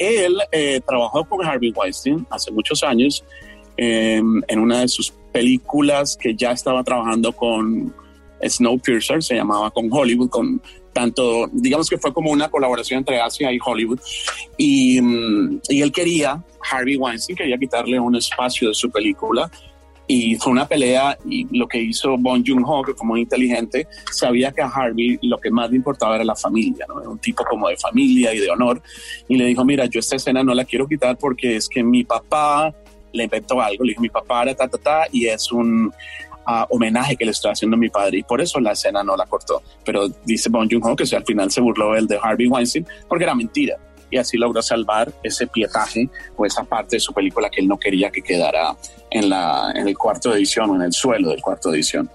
él 0.00 0.38
eh, 0.50 0.80
trabajó 0.86 1.24
con 1.24 1.44
Harvey 1.44 1.72
Weinstein 1.76 2.26
hace 2.30 2.50
muchos 2.50 2.82
años 2.82 3.22
em, 3.76 4.42
en 4.48 4.58
una 4.58 4.80
de 4.80 4.88
sus 4.88 5.12
películas 5.30 6.16
que 6.16 6.34
ya 6.34 6.52
estaba 6.52 6.82
trabajando 6.82 7.32
con 7.32 7.94
Snowpiercer, 8.42 9.22
se 9.22 9.34
llamaba 9.34 9.70
con 9.70 9.88
Hollywood, 9.92 10.30
con 10.30 10.62
tanto, 10.94 11.48
digamos 11.52 11.88
que 11.88 11.98
fue 11.98 12.12
como 12.12 12.30
una 12.30 12.50
colaboración 12.50 12.98
entre 12.98 13.20
Asia 13.20 13.52
y 13.52 13.58
Hollywood. 13.64 14.00
Y, 14.56 15.00
mm, 15.00 15.60
y 15.68 15.82
él 15.82 15.92
quería, 15.92 16.42
Harvey 16.70 16.96
Weinstein 16.96 17.36
quería 17.36 17.58
quitarle 17.58 18.00
un 18.00 18.16
espacio 18.16 18.68
de 18.68 18.74
su 18.74 18.90
película 18.90 19.50
y 20.12 20.34
fue 20.34 20.50
una 20.50 20.66
pelea 20.66 21.16
y 21.24 21.46
lo 21.56 21.68
que 21.68 21.80
hizo 21.80 22.18
Bon 22.18 22.42
Joon-ho, 22.44 22.82
que 22.82 22.94
como 22.94 23.16
inteligente, 23.16 23.86
sabía 24.10 24.50
que 24.50 24.60
a 24.60 24.66
Harvey 24.66 25.20
lo 25.22 25.38
que 25.38 25.52
más 25.52 25.70
le 25.70 25.76
importaba 25.76 26.16
era 26.16 26.24
la 26.24 26.34
familia, 26.34 26.84
¿no? 26.88 26.96
Un 27.12 27.20
tipo 27.20 27.44
como 27.44 27.68
de 27.68 27.76
familia 27.76 28.34
y 28.34 28.40
de 28.40 28.50
honor. 28.50 28.82
Y 29.28 29.36
le 29.36 29.46
dijo, 29.46 29.64
mira, 29.64 29.86
yo 29.86 30.00
esta 30.00 30.16
escena 30.16 30.42
no 30.42 30.52
la 30.52 30.64
quiero 30.64 30.88
quitar 30.88 31.16
porque 31.16 31.54
es 31.54 31.68
que 31.68 31.84
mi 31.84 32.02
papá 32.02 32.74
le 33.12 33.22
inventó 33.22 33.60
algo. 33.60 33.84
Le 33.84 33.90
dijo, 33.90 34.02
mi 34.02 34.08
papá 34.08 34.42
era 34.42 34.54
ta, 34.56 34.66
ta, 34.66 34.78
ta, 34.78 35.02
y 35.12 35.26
es 35.26 35.52
un 35.52 35.92
ah, 36.44 36.66
homenaje 36.70 37.14
que 37.14 37.24
le 37.24 37.30
estoy 37.30 37.52
haciendo 37.52 37.76
a 37.76 37.78
mi 37.78 37.88
padre. 37.88 38.18
Y 38.18 38.22
por 38.24 38.40
eso 38.40 38.58
la 38.58 38.72
escena 38.72 39.04
no 39.04 39.16
la 39.16 39.26
cortó. 39.26 39.62
Pero 39.84 40.08
dice 40.24 40.48
Bon 40.48 40.68
Joon-ho 40.68 40.96
que 40.96 41.04
al 41.14 41.24
final 41.24 41.52
se 41.52 41.60
burló 41.60 41.94
él 41.94 42.08
de 42.08 42.18
Harvey 42.20 42.48
Weinstein 42.48 42.84
porque 43.08 43.22
era 43.22 43.36
mentira 43.36 43.76
y 44.10 44.18
así 44.18 44.36
logró 44.36 44.62
salvar 44.62 45.12
ese 45.22 45.46
pietaje 45.46 46.08
o 46.36 46.44
esa 46.44 46.64
parte 46.64 46.96
de 46.96 47.00
su 47.00 47.12
película 47.12 47.50
que 47.50 47.60
él 47.60 47.68
no 47.68 47.78
quería 47.78 48.10
que 48.10 48.22
quedara 48.22 48.76
en, 49.10 49.28
la, 49.28 49.72
en 49.74 49.88
el 49.88 49.96
cuarto 49.96 50.34
edición 50.34 50.70
o 50.70 50.76
en 50.76 50.82
el 50.82 50.92
suelo 50.92 51.30
del 51.30 51.40
cuarto 51.40 51.70
de 51.70 51.76
edición. 51.76 52.10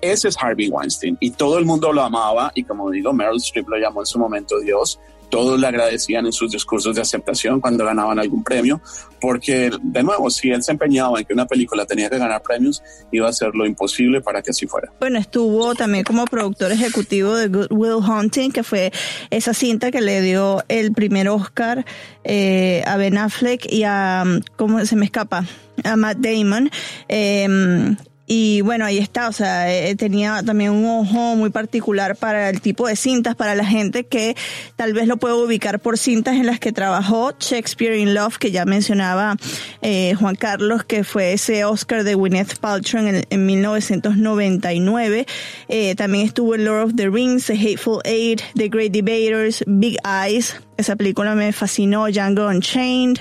Ese 0.00 0.28
es 0.28 0.36
Harvey 0.38 0.68
Weinstein 0.68 1.16
y 1.20 1.30
todo 1.30 1.58
el 1.58 1.64
mundo 1.64 1.92
lo 1.92 2.02
amaba 2.02 2.52
y 2.54 2.64
como 2.64 2.90
digo, 2.90 3.12
Meryl 3.12 3.38
Streep 3.38 3.68
lo 3.68 3.78
llamó 3.78 4.00
en 4.02 4.06
su 4.06 4.18
momento 4.18 4.60
Dios 4.60 5.00
todos 5.28 5.58
le 5.58 5.66
agradecían 5.66 6.26
en 6.26 6.32
sus 6.32 6.50
discursos 6.50 6.94
de 6.94 7.02
aceptación 7.02 7.60
cuando 7.60 7.84
ganaban 7.84 8.18
algún 8.18 8.44
premio, 8.44 8.80
porque 9.20 9.70
de 9.82 10.02
nuevo, 10.02 10.30
si 10.30 10.50
él 10.50 10.62
se 10.62 10.72
empeñaba 10.72 11.18
en 11.18 11.24
que 11.24 11.32
una 11.32 11.46
película 11.46 11.84
tenía 11.86 12.08
que 12.08 12.18
ganar 12.18 12.42
premios, 12.42 12.82
iba 13.12 13.26
a 13.26 13.30
hacer 13.30 13.54
lo 13.54 13.66
imposible 13.66 14.20
para 14.20 14.42
que 14.42 14.50
así 14.50 14.66
fuera. 14.66 14.92
Bueno, 15.00 15.18
estuvo 15.18 15.74
también 15.74 16.04
como 16.04 16.24
productor 16.26 16.72
ejecutivo 16.72 17.34
de 17.34 17.48
Good 17.48 17.68
Will 17.70 18.04
Hunting, 18.04 18.50
que 18.50 18.62
fue 18.62 18.92
esa 19.30 19.54
cinta 19.54 19.90
que 19.90 20.00
le 20.00 20.20
dio 20.20 20.62
el 20.68 20.92
primer 20.92 21.28
Oscar 21.28 21.84
eh, 22.24 22.82
a 22.86 22.96
Ben 22.96 23.18
Affleck 23.18 23.70
y 23.70 23.84
a, 23.84 24.24
¿cómo 24.56 24.84
se 24.84 24.96
me 24.96 25.04
escapa? 25.04 25.44
A 25.84 25.96
Matt 25.96 26.18
Damon. 26.18 26.70
Eh, 27.08 27.96
y 28.26 28.60
bueno, 28.62 28.84
ahí 28.84 28.98
está, 28.98 29.28
o 29.28 29.32
sea, 29.32 29.72
eh, 29.72 29.94
tenía 29.94 30.42
también 30.42 30.72
un 30.72 30.84
ojo 30.84 31.36
muy 31.36 31.50
particular 31.50 32.16
para 32.16 32.50
el 32.50 32.60
tipo 32.60 32.88
de 32.88 32.96
cintas, 32.96 33.36
para 33.36 33.54
la 33.54 33.64
gente 33.64 34.04
que 34.04 34.36
tal 34.74 34.92
vez 34.92 35.06
lo 35.06 35.16
puede 35.16 35.34
ubicar 35.34 35.80
por 35.80 35.96
cintas 35.96 36.34
en 36.34 36.46
las 36.46 36.58
que 36.58 36.72
trabajó 36.72 37.32
Shakespeare 37.38 37.96
in 37.96 38.14
Love, 38.14 38.38
que 38.38 38.50
ya 38.50 38.64
mencionaba 38.64 39.36
eh, 39.80 40.14
Juan 40.18 40.34
Carlos, 40.34 40.84
que 40.84 41.04
fue 41.04 41.34
ese 41.34 41.64
Oscar 41.64 42.02
de 42.02 42.14
Gwyneth 42.14 42.58
Paltrow 42.58 43.06
en, 43.06 43.24
en 43.30 43.46
1999. 43.46 45.26
Eh, 45.68 45.94
también 45.94 46.26
estuvo 46.26 46.54
en 46.54 46.64
Lord 46.64 46.82
of 46.82 46.92
the 46.96 47.08
Rings, 47.08 47.46
The 47.46 47.54
Hateful 47.54 48.00
Eight, 48.04 48.42
The 48.54 48.68
Great 48.68 48.92
Debaters, 48.92 49.62
Big 49.66 49.96
Eyes, 50.04 50.56
esa 50.76 50.96
película 50.96 51.34
me 51.34 51.52
fascinó, 51.52 52.06
Django 52.08 52.48
Unchained, 52.48 53.20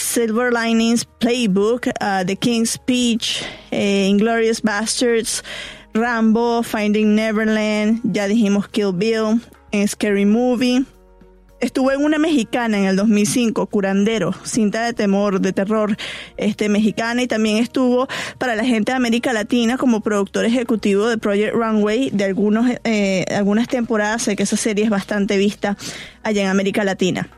Silver 0.00 0.50
Linings 0.52 1.04
Playbook, 1.04 1.86
uh, 2.00 2.24
The 2.24 2.36
King's 2.36 2.70
Speech, 2.70 3.44
eh, 3.70 4.06
Inglorious 4.08 4.62
Bastards, 4.62 5.44
Rambo, 5.92 6.62
Finding 6.62 7.14
Neverland, 7.14 8.00
ya 8.04 8.26
dijimos 8.26 8.68
Kill 8.68 8.92
Bill, 8.92 9.40
Scary 9.86 10.24
Movie. 10.24 10.84
Estuvo 11.60 11.92
en 11.92 12.02
una 12.02 12.18
mexicana 12.18 12.78
en 12.78 12.86
el 12.86 12.96
2005, 12.96 13.66
Curandero, 13.66 14.32
cinta 14.44 14.82
de 14.82 14.94
temor, 14.94 15.42
de 15.42 15.52
terror 15.52 15.94
este, 16.38 16.70
mexicana, 16.70 17.22
y 17.22 17.26
también 17.26 17.58
estuvo 17.58 18.08
para 18.38 18.56
la 18.56 18.64
gente 18.64 18.92
de 18.92 18.96
América 18.96 19.34
Latina 19.34 19.76
como 19.76 20.00
productor 20.00 20.46
ejecutivo 20.46 21.06
de 21.06 21.18
Project 21.18 21.54
Runway 21.54 22.10
de 22.10 22.24
algunos, 22.24 22.66
eh, 22.84 23.26
algunas 23.36 23.68
temporadas. 23.68 24.22
Sé 24.22 24.36
que 24.36 24.44
esa 24.44 24.56
serie 24.56 24.84
es 24.84 24.90
bastante 24.90 25.36
vista 25.36 25.76
allá 26.22 26.42
en 26.42 26.48
América 26.48 26.82
Latina. 26.82 27.28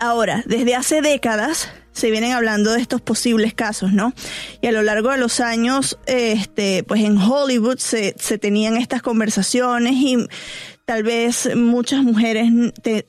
Ahora, 0.00 0.42
desde 0.46 0.74
hace 0.74 1.02
décadas 1.02 1.68
se 1.92 2.10
vienen 2.10 2.32
hablando 2.32 2.72
de 2.72 2.80
estos 2.80 3.02
posibles 3.02 3.52
casos, 3.52 3.92
¿no? 3.92 4.14
Y 4.62 4.66
a 4.66 4.72
lo 4.72 4.82
largo 4.82 5.10
de 5.10 5.18
los 5.18 5.40
años, 5.40 5.98
este, 6.06 6.84
pues 6.84 7.02
en 7.02 7.18
Hollywood 7.18 7.76
se, 7.76 8.14
se 8.18 8.38
tenían 8.38 8.78
estas 8.78 9.02
conversaciones 9.02 9.92
y 9.96 10.16
tal 10.86 11.02
vez 11.02 11.54
muchas 11.54 12.02
mujeres 12.02 12.50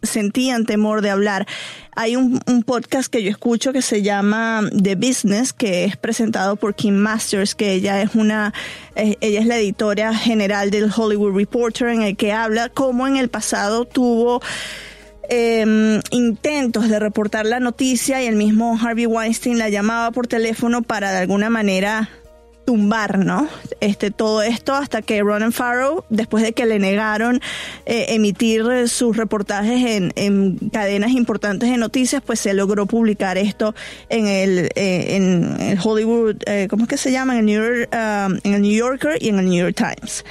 sentían 0.04 0.66
temor 0.66 1.02
de 1.02 1.12
hablar. 1.12 1.48
Hay 1.96 2.18
un, 2.18 2.40
podcast 2.66 3.12
que 3.12 3.24
yo 3.24 3.32
escucho 3.32 3.72
que 3.72 3.82
se 3.82 4.02
llama 4.02 4.62
The 4.84 4.96
Business, 4.96 5.54
que 5.54 5.86
es 5.86 5.96
presentado 5.98 6.58
por 6.58 6.76
Kim 6.76 6.96
Masters, 6.96 7.56
que 7.56 7.72
ella 7.72 8.02
es 8.02 8.16
una, 8.16 8.54
eh, 8.96 9.16
ella 9.22 9.40
es 9.40 9.48
la 9.48 9.58
editora 9.58 10.14
general 10.14 10.70
del 10.70 10.92
Hollywood 10.96 11.36
Reporter, 11.36 11.88
en 11.88 12.02
el 12.02 12.18
que 12.18 12.34
habla 12.34 12.68
cómo 12.70 13.08
en 13.08 13.16
el 13.16 13.30
pasado 13.30 13.86
tuvo 13.86 14.42
em, 15.34 16.02
intentos 16.12 16.90
de 16.90 17.00
reportar 17.00 17.46
la 17.46 17.62
noticia 17.62 18.22
y 18.22 18.28
el 18.28 18.36
mismo 18.36 18.78
Harvey 18.78 19.06
Weinstein 19.06 19.58
la 19.58 19.70
llamaba 19.70 20.12
por 20.12 20.28
teléfono 20.28 20.82
para 20.82 21.12
de 21.12 21.20
alguna 21.20 21.50
manera 21.50 22.10
tumbar, 22.66 23.20
¿no? 23.20 23.48
Este, 23.80 24.12
todo 24.12 24.42
esto 24.42 24.74
hasta 24.74 25.02
que 25.02 25.22
Ronan 25.22 25.54
Farrow, 25.54 26.04
después 26.10 26.44
de 26.44 26.52
que 26.52 26.66
le 26.66 26.80
negaron 26.80 27.40
eh, 27.86 28.08
emitir 28.10 28.90
sus 28.90 29.16
reportajes 29.16 30.12
en, 30.16 30.58
cadenas 30.72 31.12
importantes 31.12 31.70
de 31.70 31.78
noticias, 31.78 32.22
pues 32.26 32.42
se 32.42 32.54
logró 32.54 32.86
publicar 32.86 33.38
esto 33.38 33.74
en 34.10 34.28
el, 34.28 34.70
eh, 34.76 35.16
en 35.16 35.62
el 35.62 35.80
Hollywood, 35.82 36.36
eh, 36.46 36.68
¿cómo 36.70 36.84
es 36.84 36.90
que 36.90 36.98
se 36.98 37.12
llama? 37.12 37.34
En 37.34 37.40
el, 37.40 37.46
New 37.46 37.64
York, 37.64 37.90
um, 37.94 38.38
en 38.44 38.54
el 38.54 38.62
New 38.62 38.74
Yorker 38.74 39.18
y 39.22 39.30
en 39.30 39.40
el 39.40 39.46
New 39.46 39.64
York 39.64 39.76
Times 39.76 40.26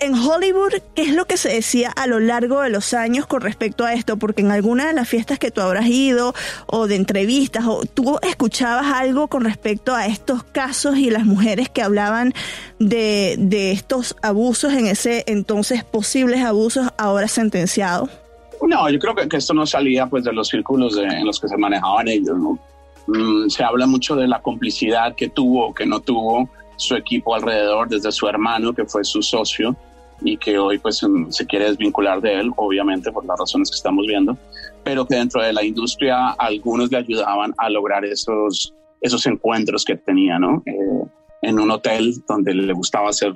en 0.00 0.14
Hollywood, 0.14 0.72
¿qué 0.94 1.02
es 1.02 1.14
lo 1.14 1.24
que 1.24 1.36
se 1.36 1.48
decía 1.48 1.90
a 1.90 2.06
lo 2.06 2.20
largo 2.20 2.60
de 2.60 2.70
los 2.70 2.94
años 2.94 3.26
con 3.26 3.40
respecto 3.40 3.84
a 3.84 3.94
esto? 3.94 4.16
Porque 4.16 4.42
en 4.42 4.50
alguna 4.50 4.86
de 4.86 4.92
las 4.92 5.08
fiestas 5.08 5.38
que 5.38 5.50
tú 5.50 5.60
habrás 5.60 5.86
ido 5.86 6.34
o 6.66 6.86
de 6.86 6.96
entrevistas, 6.96 7.64
o 7.66 7.84
tú 7.84 8.18
escuchabas 8.22 8.86
algo 8.86 9.28
con 9.28 9.44
respecto 9.44 9.94
a 9.94 10.06
estos 10.06 10.42
casos 10.42 10.96
y 10.98 11.10
las 11.10 11.24
mujeres 11.24 11.68
que 11.68 11.82
hablaban 11.82 12.34
de, 12.78 13.36
de 13.38 13.72
estos 13.72 14.16
abusos 14.22 14.72
en 14.72 14.86
ese 14.86 15.24
entonces 15.26 15.84
posibles 15.84 16.42
abusos 16.42 16.88
ahora 16.98 17.28
sentenciados. 17.28 18.10
No, 18.62 18.88
yo 18.90 18.98
creo 18.98 19.14
que, 19.14 19.36
esto 19.36 19.54
no 19.54 19.66
salía 19.66 20.06
pues 20.06 20.24
de 20.24 20.32
los 20.32 20.48
círculos 20.48 20.96
en 20.96 21.24
los 21.24 21.40
que 21.40 21.48
se 21.48 21.56
manejaban 21.56 22.08
ellos. 22.08 22.36
Mm, 23.06 23.48
se 23.48 23.62
habla 23.62 23.86
mucho 23.86 24.16
de 24.16 24.26
la 24.26 24.40
complicidad 24.40 25.14
que 25.14 25.28
tuvo 25.28 25.68
o 25.68 25.74
que 25.74 25.86
no 25.86 26.00
tuvo 26.00 26.48
su 26.76 26.94
equipo 26.94 27.34
alrededor, 27.34 27.88
desde 27.88 28.12
su 28.12 28.28
hermano, 28.28 28.72
que 28.72 28.84
fue 28.84 29.04
su 29.04 29.22
socio, 29.22 29.76
y 30.20 30.36
que 30.36 30.58
hoy 30.58 30.78
pues 30.78 31.00
se 31.28 31.46
quiere 31.46 31.66
desvincular 31.66 32.20
de 32.20 32.40
él, 32.40 32.50
obviamente 32.56 33.12
por 33.12 33.24
las 33.24 33.38
razones 33.38 33.70
que 33.70 33.76
estamos 33.76 34.06
viendo, 34.06 34.36
pero 34.82 35.06
que 35.06 35.16
dentro 35.16 35.42
de 35.42 35.52
la 35.52 35.64
industria 35.64 36.30
algunos 36.38 36.90
le 36.90 36.98
ayudaban 36.98 37.54
a 37.58 37.68
lograr 37.68 38.04
esos, 38.04 38.72
esos 39.00 39.26
encuentros 39.26 39.84
que 39.84 39.96
tenía, 39.96 40.38
¿no? 40.38 40.62
Eh, 40.66 41.06
en 41.42 41.60
un 41.60 41.70
hotel 41.70 42.14
donde 42.26 42.54
le 42.54 42.72
gustaba 42.72 43.10
hacer, 43.10 43.34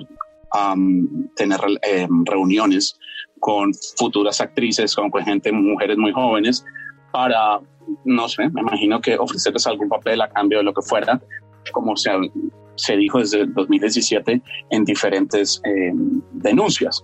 tener 1.35 1.59
eh, 1.83 2.07
reuniones 2.25 2.97
con 3.39 3.71
futuras 3.97 4.41
actrices, 4.41 4.95
con, 4.95 5.11
gente, 5.23 5.51
mujeres 5.51 5.97
muy 5.97 6.11
jóvenes, 6.11 6.65
para, 7.11 7.59
no 8.05 8.27
sé, 8.27 8.49
me 8.49 8.61
imagino 8.61 8.99
que 8.99 9.17
ofrecerles 9.17 9.65
algún 9.67 9.87
papel 9.87 10.21
a 10.21 10.29
cambio 10.29 10.57
de 10.57 10.63
lo 10.65 10.73
que 10.73 10.81
fuera, 10.81 11.21
como 11.71 11.95
se, 11.95 12.11
se 12.75 12.95
dijo 12.97 13.19
desde 13.19 13.45
2017 13.45 14.41
en 14.69 14.85
diferentes 14.85 15.61
eh, 15.65 15.91
denuncias. 16.31 17.03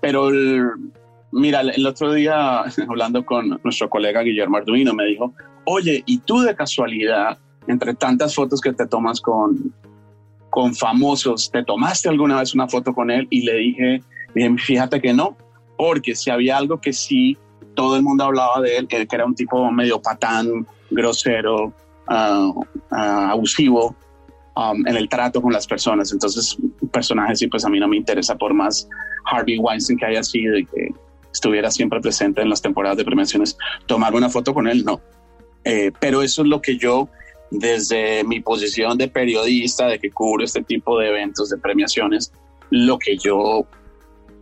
pero 0.00 0.30
mira, 1.32 1.60
el 1.60 1.86
otro 1.86 2.12
día 2.12 2.60
hablando 2.88 3.24
con 3.24 3.60
nuestro 3.64 3.88
colega 3.88 4.22
Guillermo 4.22 4.58
Arduino 4.58 4.94
me 4.94 5.06
dijo, 5.06 5.32
oye, 5.64 6.02
¿y 6.06 6.18
tú 6.18 6.40
de 6.40 6.54
casualidad, 6.54 7.38
entre 7.66 7.94
tantas 7.94 8.34
fotos 8.34 8.60
que 8.60 8.72
te 8.72 8.86
tomas 8.86 9.20
con, 9.20 9.72
con 10.50 10.74
famosos, 10.74 11.50
¿te 11.50 11.64
tomaste 11.64 12.08
alguna 12.08 12.40
vez 12.40 12.54
una 12.54 12.68
foto 12.68 12.92
con 12.92 13.10
él? 13.10 13.26
Y 13.30 13.42
le 13.42 13.54
dije, 13.54 14.02
fíjate 14.58 15.00
que 15.00 15.14
no, 15.14 15.36
porque 15.76 16.14
si 16.14 16.30
había 16.30 16.56
algo 16.56 16.80
que 16.80 16.92
sí, 16.92 17.36
todo 17.74 17.96
el 17.96 18.02
mundo 18.02 18.24
hablaba 18.24 18.60
de 18.60 18.76
él, 18.76 18.88
que, 18.88 19.06
que 19.06 19.16
era 19.16 19.24
un 19.24 19.34
tipo 19.34 19.70
medio 19.70 20.00
patán, 20.00 20.66
grosero, 20.90 21.72
uh, 22.08 22.64
abusivo 22.92 23.96
um, 24.56 24.86
en 24.86 24.96
el 24.96 25.08
trato 25.08 25.40
con 25.40 25.52
las 25.52 25.66
personas. 25.66 26.12
Entonces, 26.12 26.56
un 26.58 26.88
personaje 26.88 27.36
sí, 27.36 27.46
pues 27.48 27.64
a 27.64 27.68
mí 27.68 27.78
no 27.80 27.88
me 27.88 27.96
interesa 27.96 28.36
por 28.36 28.54
más 28.54 28.88
Harvey 29.24 29.58
Weinstein 29.58 29.98
que 29.98 30.06
haya 30.06 30.22
sido 30.22 30.56
y 30.56 30.66
que 30.66 30.88
estuviera 31.32 31.70
siempre 31.70 32.00
presente 32.00 32.42
en 32.42 32.50
las 32.50 32.60
temporadas 32.60 32.98
de 32.98 33.04
premiaciones. 33.04 33.56
Tomar 33.86 34.14
una 34.14 34.28
foto 34.28 34.52
con 34.52 34.68
él, 34.68 34.84
no. 34.84 35.00
Eh, 35.64 35.92
pero 36.00 36.22
eso 36.22 36.42
es 36.42 36.48
lo 36.48 36.60
que 36.60 36.76
yo, 36.76 37.08
desde 37.50 38.24
mi 38.24 38.40
posición 38.40 38.98
de 38.98 39.08
periodista, 39.08 39.86
de 39.86 39.98
que 39.98 40.10
cubro 40.10 40.44
este 40.44 40.62
tipo 40.62 40.98
de 40.98 41.08
eventos, 41.08 41.50
de 41.50 41.58
premiaciones, 41.58 42.32
lo 42.70 42.98
que 42.98 43.16
yo 43.16 43.66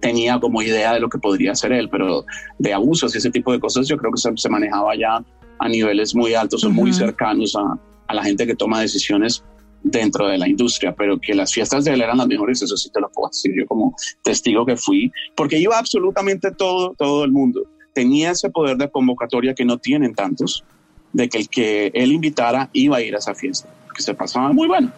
tenía 0.01 0.41
como 0.41 0.63
idea 0.63 0.95
de 0.95 1.01
lo 1.01 1.09
que 1.09 1.19
podría 1.19 1.55
ser 1.55 1.73
él, 1.73 1.89
pero 1.91 2.25
de 2.59 2.73
abusos 2.73 3.15
y 3.15 3.19
ese 3.19 3.31
tipo 3.31 3.53
de 3.53 3.61
cosas 3.61 3.87
yo 3.87 3.99
creo 3.99 4.11
que 4.13 4.21
se 4.35 4.49
manejaba 4.49 4.97
ya 4.97 5.23
a 5.59 5.69
niveles 5.69 6.15
muy 6.15 6.35
altos 6.35 6.65
o 6.65 6.71
muy 6.71 6.91
cercanos 6.93 7.55
a, 7.55 7.79
a, 8.11 8.15
la 8.15 8.23
gente 8.23 8.47
que 8.47 8.55
toma 8.55 8.81
decisiones 8.81 9.43
dentro 9.83 10.29
de 10.29 10.37
la 10.37 10.49
industria, 10.49 10.95
pero 10.95 11.19
que 11.19 11.35
las 11.35 11.53
fiestas 11.53 11.85
de 11.85 11.93
él 11.93 12.03
eran 12.03 12.19
las 12.19 12.27
mejores, 12.27 12.63
eso 12.63 12.77
sí 12.77 12.91
te 12.91 13.01
lo 13.01 13.09
puedo 13.11 13.29
decir 13.29 13.53
yo 13.57 13.67
como 13.67 13.95
testigo 14.23 14.67
que 14.67 14.77
fui, 14.77 15.11
porque 15.35 15.59
iba 15.59 15.79
absolutamente 15.79 16.51
todo, 16.53 16.95
todo 16.97 17.25
el 17.25 17.33
mundo. 17.33 17.63
Tenía 17.95 18.33
ese 18.33 18.51
poder 18.51 18.77
de 18.77 18.91
convocatoria 18.91 19.55
que 19.55 19.65
no 19.65 19.79
tienen 19.79 20.15
tantos, 20.15 20.65
de 21.13 21.29
que 21.29 21.39
el 21.39 21.49
que 21.49 21.91
él 21.95 22.13
invitara 22.13 22.69
iba 22.73 22.99
a 22.99 23.01
ir 23.01 23.15
a 23.15 23.19
esa 23.19 23.35
fiesta, 23.35 23.69
que 23.95 24.03
se 24.03 24.15
pasaba 24.15 24.53
muy 24.53 24.69
bueno. 24.69 24.93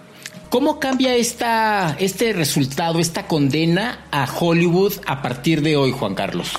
¿Cómo 0.51 0.79
cambia 0.79 1.15
esta, 1.15 1.97
este 1.99 2.33
resultado, 2.33 2.99
esta 2.99 3.27
condena 3.27 4.07
a 4.11 4.27
Hollywood 4.31 4.93
a 5.07 5.23
partir 5.23 5.63
de 5.63 5.77
hoy, 5.77 5.93
Juan 5.93 6.15
Carlos? 6.15 6.53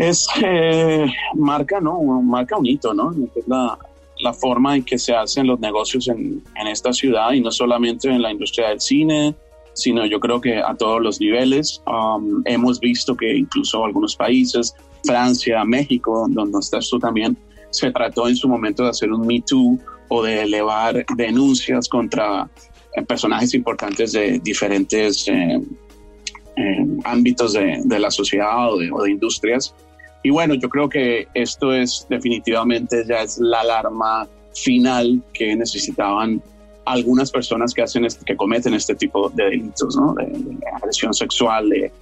es 0.00 0.26
eh, 0.42 1.06
marca, 1.34 1.80
¿no? 1.80 2.00
Marca 2.22 2.56
un 2.56 2.66
hito, 2.66 2.94
¿no? 2.94 3.12
Es 3.34 3.46
la, 3.46 3.78
la, 4.22 4.32
forma 4.32 4.76
en 4.76 4.84
que 4.84 4.98
se 4.98 5.14
hacen 5.14 5.46
los 5.46 5.60
negocios 5.60 6.08
en, 6.08 6.42
en, 6.56 6.66
esta 6.66 6.92
ciudad 6.92 7.32
y 7.32 7.40
no 7.40 7.50
solamente 7.50 8.08
en 8.08 8.22
la 8.22 8.30
industria 8.30 8.68
del 8.68 8.80
cine, 8.80 9.34
sino 9.74 10.04
yo 10.06 10.20
creo 10.20 10.40
que 10.40 10.58
a 10.58 10.74
todos 10.74 11.00
los 11.00 11.20
niveles. 11.20 11.82
Um, 11.86 12.42
hemos 12.44 12.80
visto 12.80 13.16
que 13.16 13.36
incluso 13.36 13.84
algunos 13.84 14.16
países, 14.16 14.74
Francia, 15.04 15.64
México, 15.64 16.26
donde 16.28 16.58
estás 16.58 16.88
tú 16.88 16.98
también, 16.98 17.36
se 17.70 17.90
trató 17.90 18.28
en 18.28 18.36
su 18.36 18.48
momento 18.48 18.82
de 18.84 18.90
hacer 18.90 19.12
un 19.12 19.26
Me 19.26 19.40
Too 19.40 19.78
o 20.08 20.22
de 20.22 20.42
elevar 20.42 21.04
denuncias 21.16 21.88
contra 21.88 22.50
eh, 22.96 23.02
personajes 23.02 23.54
importantes 23.54 24.12
de 24.12 24.40
diferentes 24.40 25.28
eh, 25.28 25.60
ámbitos 27.04 27.52
de, 27.52 27.80
de, 27.84 27.98
la 27.98 28.10
sociedad 28.10 28.72
o 28.72 28.78
de, 28.78 28.90
o 28.90 29.02
de 29.02 29.12
industrias 29.12 29.74
y 30.22 30.30
bueno, 30.30 30.54
yo 30.54 30.68
creo 30.68 30.88
que 30.88 31.28
esto 31.34 31.72
es 31.72 32.06
definitivamente 32.08 33.04
ya 33.06 33.22
es 33.22 33.38
la 33.38 33.60
alarma 33.60 34.28
final 34.54 35.22
que 35.32 35.56
necesitaban 35.56 36.42
algunas 36.84 37.30
personas 37.30 37.72
que 37.72 37.82
hacen 37.82 38.04
este, 38.04 38.24
que 38.24 38.36
cometen 38.36 38.74
este 38.74 38.94
tipo 38.94 39.30
de 39.30 39.44
delitos, 39.44 39.96
¿no? 39.96 40.14
De, 40.14 40.58
agresión 40.74 41.14
sexual, 41.14 41.68
de, 41.68 41.92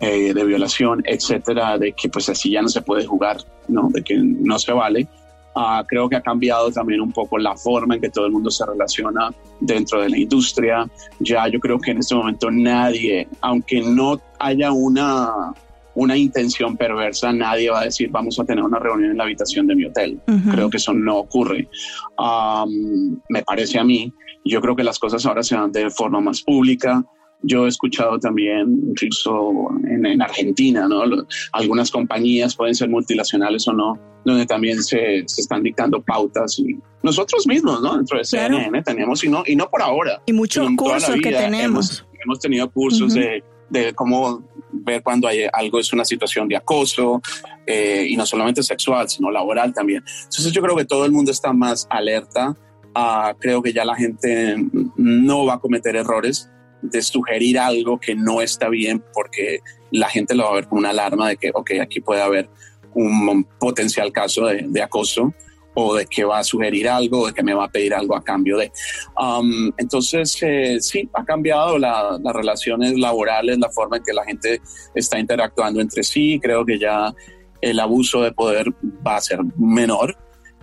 eh, 0.00 0.34
de, 0.34 0.44
violación, 0.44 1.02
etcétera, 1.06 1.78
de 1.78 1.92
que 1.92 2.08
pues 2.08 2.28
así 2.28 2.50
ya 2.50 2.60
no 2.60 2.68
se 2.68 2.82
puede 2.82 3.06
jugar, 3.06 3.38
¿no? 3.68 3.88
De 3.90 4.02
que 4.02 4.16
no 4.16 4.58
se 4.58 4.72
vale. 4.72 5.06
Uh, 5.56 5.84
creo 5.86 6.08
que 6.08 6.16
ha 6.16 6.20
cambiado 6.20 6.72
también 6.72 7.00
un 7.00 7.12
poco 7.12 7.38
la 7.38 7.56
forma 7.56 7.94
en 7.94 8.00
que 8.00 8.10
todo 8.10 8.26
el 8.26 8.32
mundo 8.32 8.50
se 8.50 8.66
relaciona 8.66 9.30
dentro 9.60 10.02
de 10.02 10.10
la 10.10 10.18
industria. 10.18 10.84
Ya 11.20 11.46
yo 11.46 11.60
creo 11.60 11.78
que 11.78 11.92
en 11.92 11.98
este 11.98 12.16
momento 12.16 12.50
nadie, 12.50 13.28
aunque 13.40 13.80
no 13.80 14.20
haya 14.40 14.72
una 14.72 15.54
una 15.94 16.16
intención 16.16 16.76
perversa, 16.76 17.32
nadie 17.32 17.70
va 17.70 17.80
a 17.80 17.84
decir 17.84 18.10
vamos 18.10 18.38
a 18.38 18.44
tener 18.44 18.64
una 18.64 18.78
reunión 18.78 19.12
en 19.12 19.16
la 19.16 19.24
habitación 19.24 19.66
de 19.66 19.74
mi 19.74 19.84
hotel. 19.84 20.20
Creo 20.50 20.70
que 20.70 20.78
eso 20.78 20.92
no 20.92 21.18
ocurre. 21.18 21.68
me 23.28 23.42
parece 23.42 23.78
a 23.78 23.84
mí. 23.84 24.12
Yo 24.44 24.60
creo 24.60 24.76
que 24.76 24.84
las 24.84 24.98
cosas 24.98 25.24
ahora 25.24 25.42
se 25.42 25.54
dan 25.54 25.72
de 25.72 25.88
forma 25.90 26.20
más 26.20 26.42
pública. 26.42 27.04
Yo 27.42 27.66
he 27.66 27.68
escuchado 27.68 28.18
también, 28.18 28.80
incluso 28.88 29.68
en, 29.86 30.22
Argentina, 30.22 30.88
¿no? 30.88 31.02
algunas 31.52 31.90
compañías 31.90 32.56
pueden 32.56 32.74
ser 32.74 32.88
multinacionales 32.88 33.68
o 33.68 33.72
no, 33.72 33.98
donde 34.24 34.46
también 34.46 34.82
se, 34.82 35.18
están 35.18 35.62
dictando 35.62 36.02
pautas 36.02 36.58
y 36.58 36.78
nosotros 37.02 37.46
mismos, 37.46 37.82
¿no? 37.82 37.96
Dentro 37.96 38.16
de 38.16 38.24
CNN 38.24 38.82
tenemos, 38.82 39.22
y 39.24 39.28
no, 39.28 39.42
y 39.46 39.56
no 39.56 39.68
por 39.68 39.82
ahora. 39.82 40.22
Y 40.24 40.32
muchos 40.32 40.66
cursos 40.74 41.16
que 41.22 41.32
tenemos. 41.32 42.06
Hemos, 42.24 42.40
tenido 42.40 42.70
cursos 42.70 43.12
de, 43.12 43.44
de 43.68 43.92
cómo 43.92 44.42
ver 44.82 45.02
cuando 45.02 45.28
hay 45.28 45.46
algo 45.52 45.78
es 45.78 45.92
una 45.92 46.04
situación 46.04 46.48
de 46.48 46.56
acoso 46.56 47.22
eh, 47.66 48.06
y 48.08 48.16
no 48.16 48.26
solamente 48.26 48.62
sexual, 48.62 49.08
sino 49.08 49.30
laboral 49.30 49.72
también. 49.72 50.02
Entonces 50.06 50.52
yo 50.52 50.60
creo 50.62 50.76
que 50.76 50.84
todo 50.84 51.04
el 51.04 51.12
mundo 51.12 51.30
está 51.30 51.52
más 51.52 51.86
alerta. 51.90 52.56
Uh, 52.96 53.36
creo 53.38 53.60
que 53.62 53.72
ya 53.72 53.84
la 53.84 53.96
gente 53.96 54.56
no 54.96 55.46
va 55.46 55.54
a 55.54 55.58
cometer 55.58 55.96
errores 55.96 56.48
de 56.82 57.02
sugerir 57.02 57.58
algo 57.58 57.98
que 57.98 58.14
no 58.14 58.40
está 58.40 58.68
bien 58.68 59.02
porque 59.12 59.60
la 59.90 60.08
gente 60.08 60.34
lo 60.34 60.44
va 60.44 60.50
a 60.50 60.54
ver 60.54 60.68
como 60.68 60.80
una 60.80 60.90
alarma 60.90 61.28
de 61.30 61.36
que, 61.36 61.50
ok, 61.52 61.72
aquí 61.80 62.00
puede 62.00 62.22
haber 62.22 62.48
un 62.94 63.44
potencial 63.58 64.12
caso 64.12 64.46
de, 64.46 64.66
de 64.68 64.82
acoso 64.82 65.34
o 65.74 65.96
de 65.96 66.06
que 66.06 66.24
va 66.24 66.38
a 66.38 66.44
sugerir 66.44 66.88
algo, 66.88 67.26
de 67.26 67.32
que 67.32 67.42
me 67.42 67.54
va 67.54 67.64
a 67.64 67.70
pedir 67.70 67.94
algo 67.94 68.16
a 68.16 68.22
cambio 68.22 68.58
de. 68.58 68.72
Um, 69.20 69.72
entonces, 69.76 70.36
eh, 70.42 70.78
sí, 70.80 71.08
ha 71.12 71.24
cambiado 71.24 71.78
las 71.78 72.20
relaciones 72.22 72.98
laborales, 72.98 73.58
la 73.58 73.70
forma 73.70 73.98
en 73.98 74.02
que 74.02 74.12
la 74.12 74.24
gente 74.24 74.60
está 74.94 75.18
interactuando 75.18 75.80
entre 75.80 76.02
sí. 76.02 76.38
Creo 76.42 76.64
que 76.64 76.78
ya 76.78 77.12
el 77.60 77.80
abuso 77.80 78.22
de 78.22 78.32
poder 78.32 78.66
va 79.06 79.16
a 79.16 79.20
ser 79.20 79.40
menor 79.56 80.16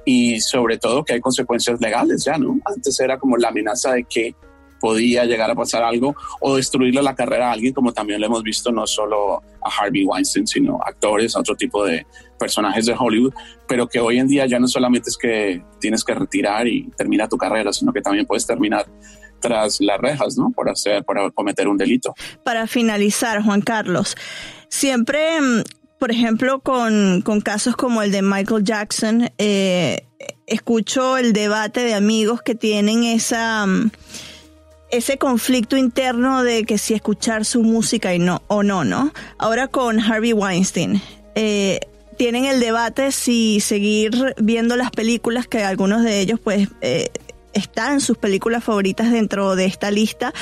y 0.06 0.40
sobre 0.40 0.78
todo 0.78 1.04
que 1.04 1.14
hay 1.14 1.22
consecuencias 1.22 1.80
legales 1.80 2.24
ya, 2.24 2.38
¿no? 2.38 2.60
Antes 2.66 3.00
era 3.00 3.20
como 3.20 3.38
la 3.38 3.50
amenaza 3.50 3.94
de 3.94 4.04
que 4.04 4.36
podía 4.82 5.24
llegar 5.26 5.50
a 5.50 5.56
pasar 5.56 5.84
algo 5.84 6.16
o 6.42 6.56
destruirle 6.56 7.02
la 7.02 7.16
carrera 7.16 7.50
a 7.50 7.52
alguien, 7.54 7.74
como 7.74 7.94
también 7.94 8.20
lo 8.20 8.26
hemos 8.26 8.44
visto 8.44 8.72
no 8.72 8.86
solo 8.88 9.44
a 9.64 9.70
Harvey 9.70 10.04
Weinstein, 10.04 10.48
sino 10.48 10.80
actores, 10.84 11.38
otro 11.38 11.56
tipo 11.56 11.86
de 11.86 12.06
personajes 12.38 12.88
de 12.88 12.96
Hollywood, 12.98 13.34
pero 13.68 13.88
que 13.88 14.00
hoy 14.00 14.18
en 14.18 14.28
día 14.28 14.48
ya 14.48 14.60
no 14.60 14.68
solamente 14.68 15.10
es 15.12 15.18
que 15.18 15.64
tienes 15.80 16.04
que 16.04 16.16
retirar 16.16 16.68
y 16.68 16.90
termina 16.98 17.30
tu 17.30 17.38
carrera, 17.38 17.72
sino 17.72 17.94
que 17.94 18.02
también 18.02 18.26
puedes 18.26 18.46
terminar 18.48 18.88
tras 19.40 19.80
las 19.80 20.00
rejas, 20.00 20.38
¿no? 20.38 20.52
Por 20.52 20.70
hacer, 20.70 21.04
por 21.04 21.34
cometer 21.34 21.68
un 21.68 21.78
delito. 21.78 22.16
Para 22.44 22.66
finalizar, 22.68 23.44
Juan 23.44 23.62
Carlos, 23.62 24.16
siempre, 24.70 25.40
mm, 25.40 25.62
por 26.00 26.12
ejemplo, 26.12 26.62
con, 26.62 27.22
con 27.22 27.42
casos 27.42 27.76
como 27.76 28.02
el 28.02 28.12
de 28.12 28.24
Michael 28.24 28.64
Jackson, 28.64 29.30
eh, 29.38 30.08
escucho 30.48 31.18
el 31.18 31.34
debate 31.34 31.82
de 31.82 31.94
amigos 31.94 32.42
que 32.42 32.56
tienen 32.56 33.04
esa 33.04 33.66
mm, 33.66 33.92
ese 34.92 35.18
conflicto 35.18 35.78
interno 35.78 36.44
de 36.44 36.64
que 36.64 36.78
si 36.78 36.94
escuchar 36.94 37.46
su 37.46 37.64
música 37.64 38.14
y 38.14 38.20
no 38.20 38.44
o 38.48 38.64
no, 38.64 38.84
¿no? 38.84 39.12
Ahora 39.38 39.68
con 39.68 40.00
Harvey 40.00 40.34
Weinstein. 40.34 41.02
Eh, 41.36 41.80
tienen 42.18 42.46
el 42.46 42.60
debate 42.60 43.12
si 43.12 43.62
seguir 43.62 44.36
viendo 44.38 44.76
las 44.76 44.92
películas 44.92 45.48
que 45.48 45.64
algunos 45.64 46.04
de 46.04 46.20
ellos 46.20 46.40
pues 46.40 46.68
eh, 46.82 47.10
están 47.54 48.00
sus 48.00 48.18
películas 48.18 48.64
favoritas 48.64 49.12
dentro 49.12 49.56
de 49.56 49.66
esta 49.66 49.90
lista. 49.90 50.34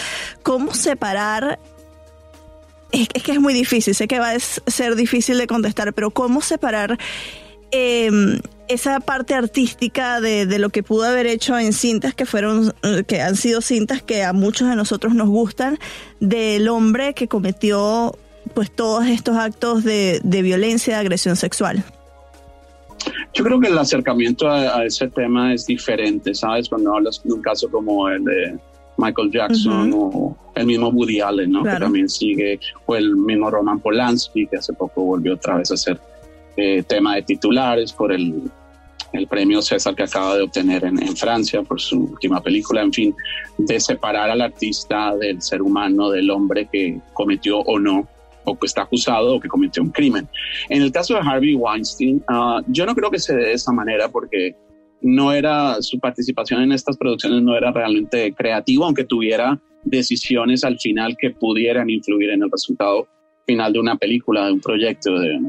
¿Cómo 0.44 0.74
separar? 0.74 1.60
Es, 2.92 3.08
es 3.14 3.24
que 3.24 3.32
es 3.32 3.40
muy 3.40 3.54
difícil, 3.54 3.94
sé 3.94 4.08
que 4.08 4.20
va 4.20 4.32
a 4.32 4.40
ser 4.40 4.96
difícil 4.96 5.38
de 5.38 5.48
contestar, 5.48 5.94
pero 5.94 6.10
¿cómo 6.10 6.42
separar 6.42 6.98
em, 7.72 8.40
esa 8.68 9.00
parte 9.00 9.34
artística 9.34 10.22
de, 10.22 10.46
de, 10.46 10.60
lo 10.60 10.70
que 10.70 10.84
pudo 10.84 11.04
haber 11.04 11.26
hecho 11.26 11.58
en 11.58 11.74
cintas 11.74 12.14
que 12.14 12.26
fueron, 12.26 12.74
eh, 12.84 13.04
que 13.06 13.22
han 13.22 13.36
sido 13.36 13.62
cintas 13.62 14.02
que 14.02 14.24
a 14.24 14.32
muchos 14.32 14.70
de 14.70 14.76
nosotros 14.76 15.16
nos 15.16 15.28
gustan, 15.28 15.80
del 16.20 16.68
hombre 16.70 17.14
que 17.14 17.28
cometió 17.28 18.16
pues 18.54 18.72
todos 18.72 19.08
estos 19.08 19.36
actos 19.36 19.84
de, 19.84 20.22
de 20.24 20.42
violencia, 20.42 20.96
de 20.96 21.00
agresión 21.00 21.36
sexual. 21.36 21.84
Yo 23.34 23.44
creo 23.44 23.60
que 23.60 23.68
el 23.68 23.78
acercamiento 23.78 24.50
a, 24.50 24.86
ese 24.86 25.08
tema 25.08 25.54
es 25.54 25.66
diferente, 25.66 26.34
¿sabes? 26.34 26.68
Cuando 26.68 26.96
hablas 26.96 27.22
de 27.24 27.34
un 27.34 27.42
caso 27.42 27.70
como 27.70 28.10
el 28.10 28.24
de 28.24 28.58
Michael 28.98 29.32
Jackson 29.32 29.92
o 29.94 30.36
el 30.56 30.66
mismo 30.66 30.90
Woody 30.90 31.22
Allen, 31.22 31.52
¿no? 31.52 31.64
Que 31.64 31.80
también 31.80 32.10
sigue, 32.10 32.60
o 32.86 32.96
el 32.96 33.16
mismo 33.16 33.50
Roman 33.50 33.80
Polanski, 33.80 34.48
que 34.48 34.58
hace 34.58 34.74
poco 34.74 35.04
volvió 35.04 35.36
otra 35.36 35.58
vez 35.58 35.72
a 35.72 35.78
ser 35.78 36.00
eh, 36.60 36.84
tema 36.84 37.16
de 37.16 37.22
titulares 37.24 37.94
por 37.94 38.12
el, 38.12 38.44
el 39.14 39.28
premio 39.28 39.62
César 39.62 39.96
que 39.96 40.04
acaba 40.04 40.36
de 40.36 40.44
obtener 40.44 40.84
en, 40.84 41.02
en, 41.02 41.16
Francia 41.16 41.62
por 41.64 41.80
su 41.80 42.04
última 42.04 42.42
película, 42.42 42.82
en 42.82 42.92
fin, 42.92 43.16
de 43.58 43.80
separar 43.80 44.30
al 44.30 44.42
artista 44.42 45.16
del 45.16 45.42
ser 45.42 45.62
humano, 45.62 46.10
del 46.10 46.30
hombre 46.30 46.68
que 46.72 47.00
cometió 47.14 47.60
o 47.60 47.80
no 47.80 48.08
o 48.46 48.58
que 48.58 48.66
está 48.66 48.84
acusado 48.84 49.36
o 49.36 49.40
que 49.40 49.48
cometió 49.48 49.84
un 49.84 49.92
crimen. 49.92 50.28
En 50.70 50.82
el 50.82 50.92
caso 50.92 51.14
de 51.14 51.22
Harvey 51.22 51.56
Weinstein, 51.56 52.18
uh, 52.30 52.62
yo 52.68 52.86
no 52.86 52.96
creo 52.96 53.12
que 53.12 53.20
se 53.20 53.36
dé 53.36 53.46
de 53.46 53.54
esa 53.54 53.72
manera 53.72 54.10
porque 54.10 54.56
no 55.02 55.32
era 55.32 55.82
su 55.82 56.00
participación 56.00 56.62
en 56.62 56.72
estas 56.74 56.98
producciones 56.98 57.42
no 57.42 57.56
era 57.56 57.72
realmente 57.72 58.34
creativa, 58.34 58.86
aunque 58.86 59.06
tuviera 59.06 59.60
decisiones 59.84 60.64
al 60.64 60.78
final 60.78 61.16
que 61.18 61.30
pudieran 61.30 61.90
influir 61.90 62.32
en 62.32 62.44
el 62.44 62.52
resultado 62.52 63.08
final 63.46 63.72
de 63.72 63.80
una 63.80 63.96
película, 63.96 64.46
de 64.46 64.52
un 64.52 64.60
proyecto, 64.60 65.18
de, 65.20 65.40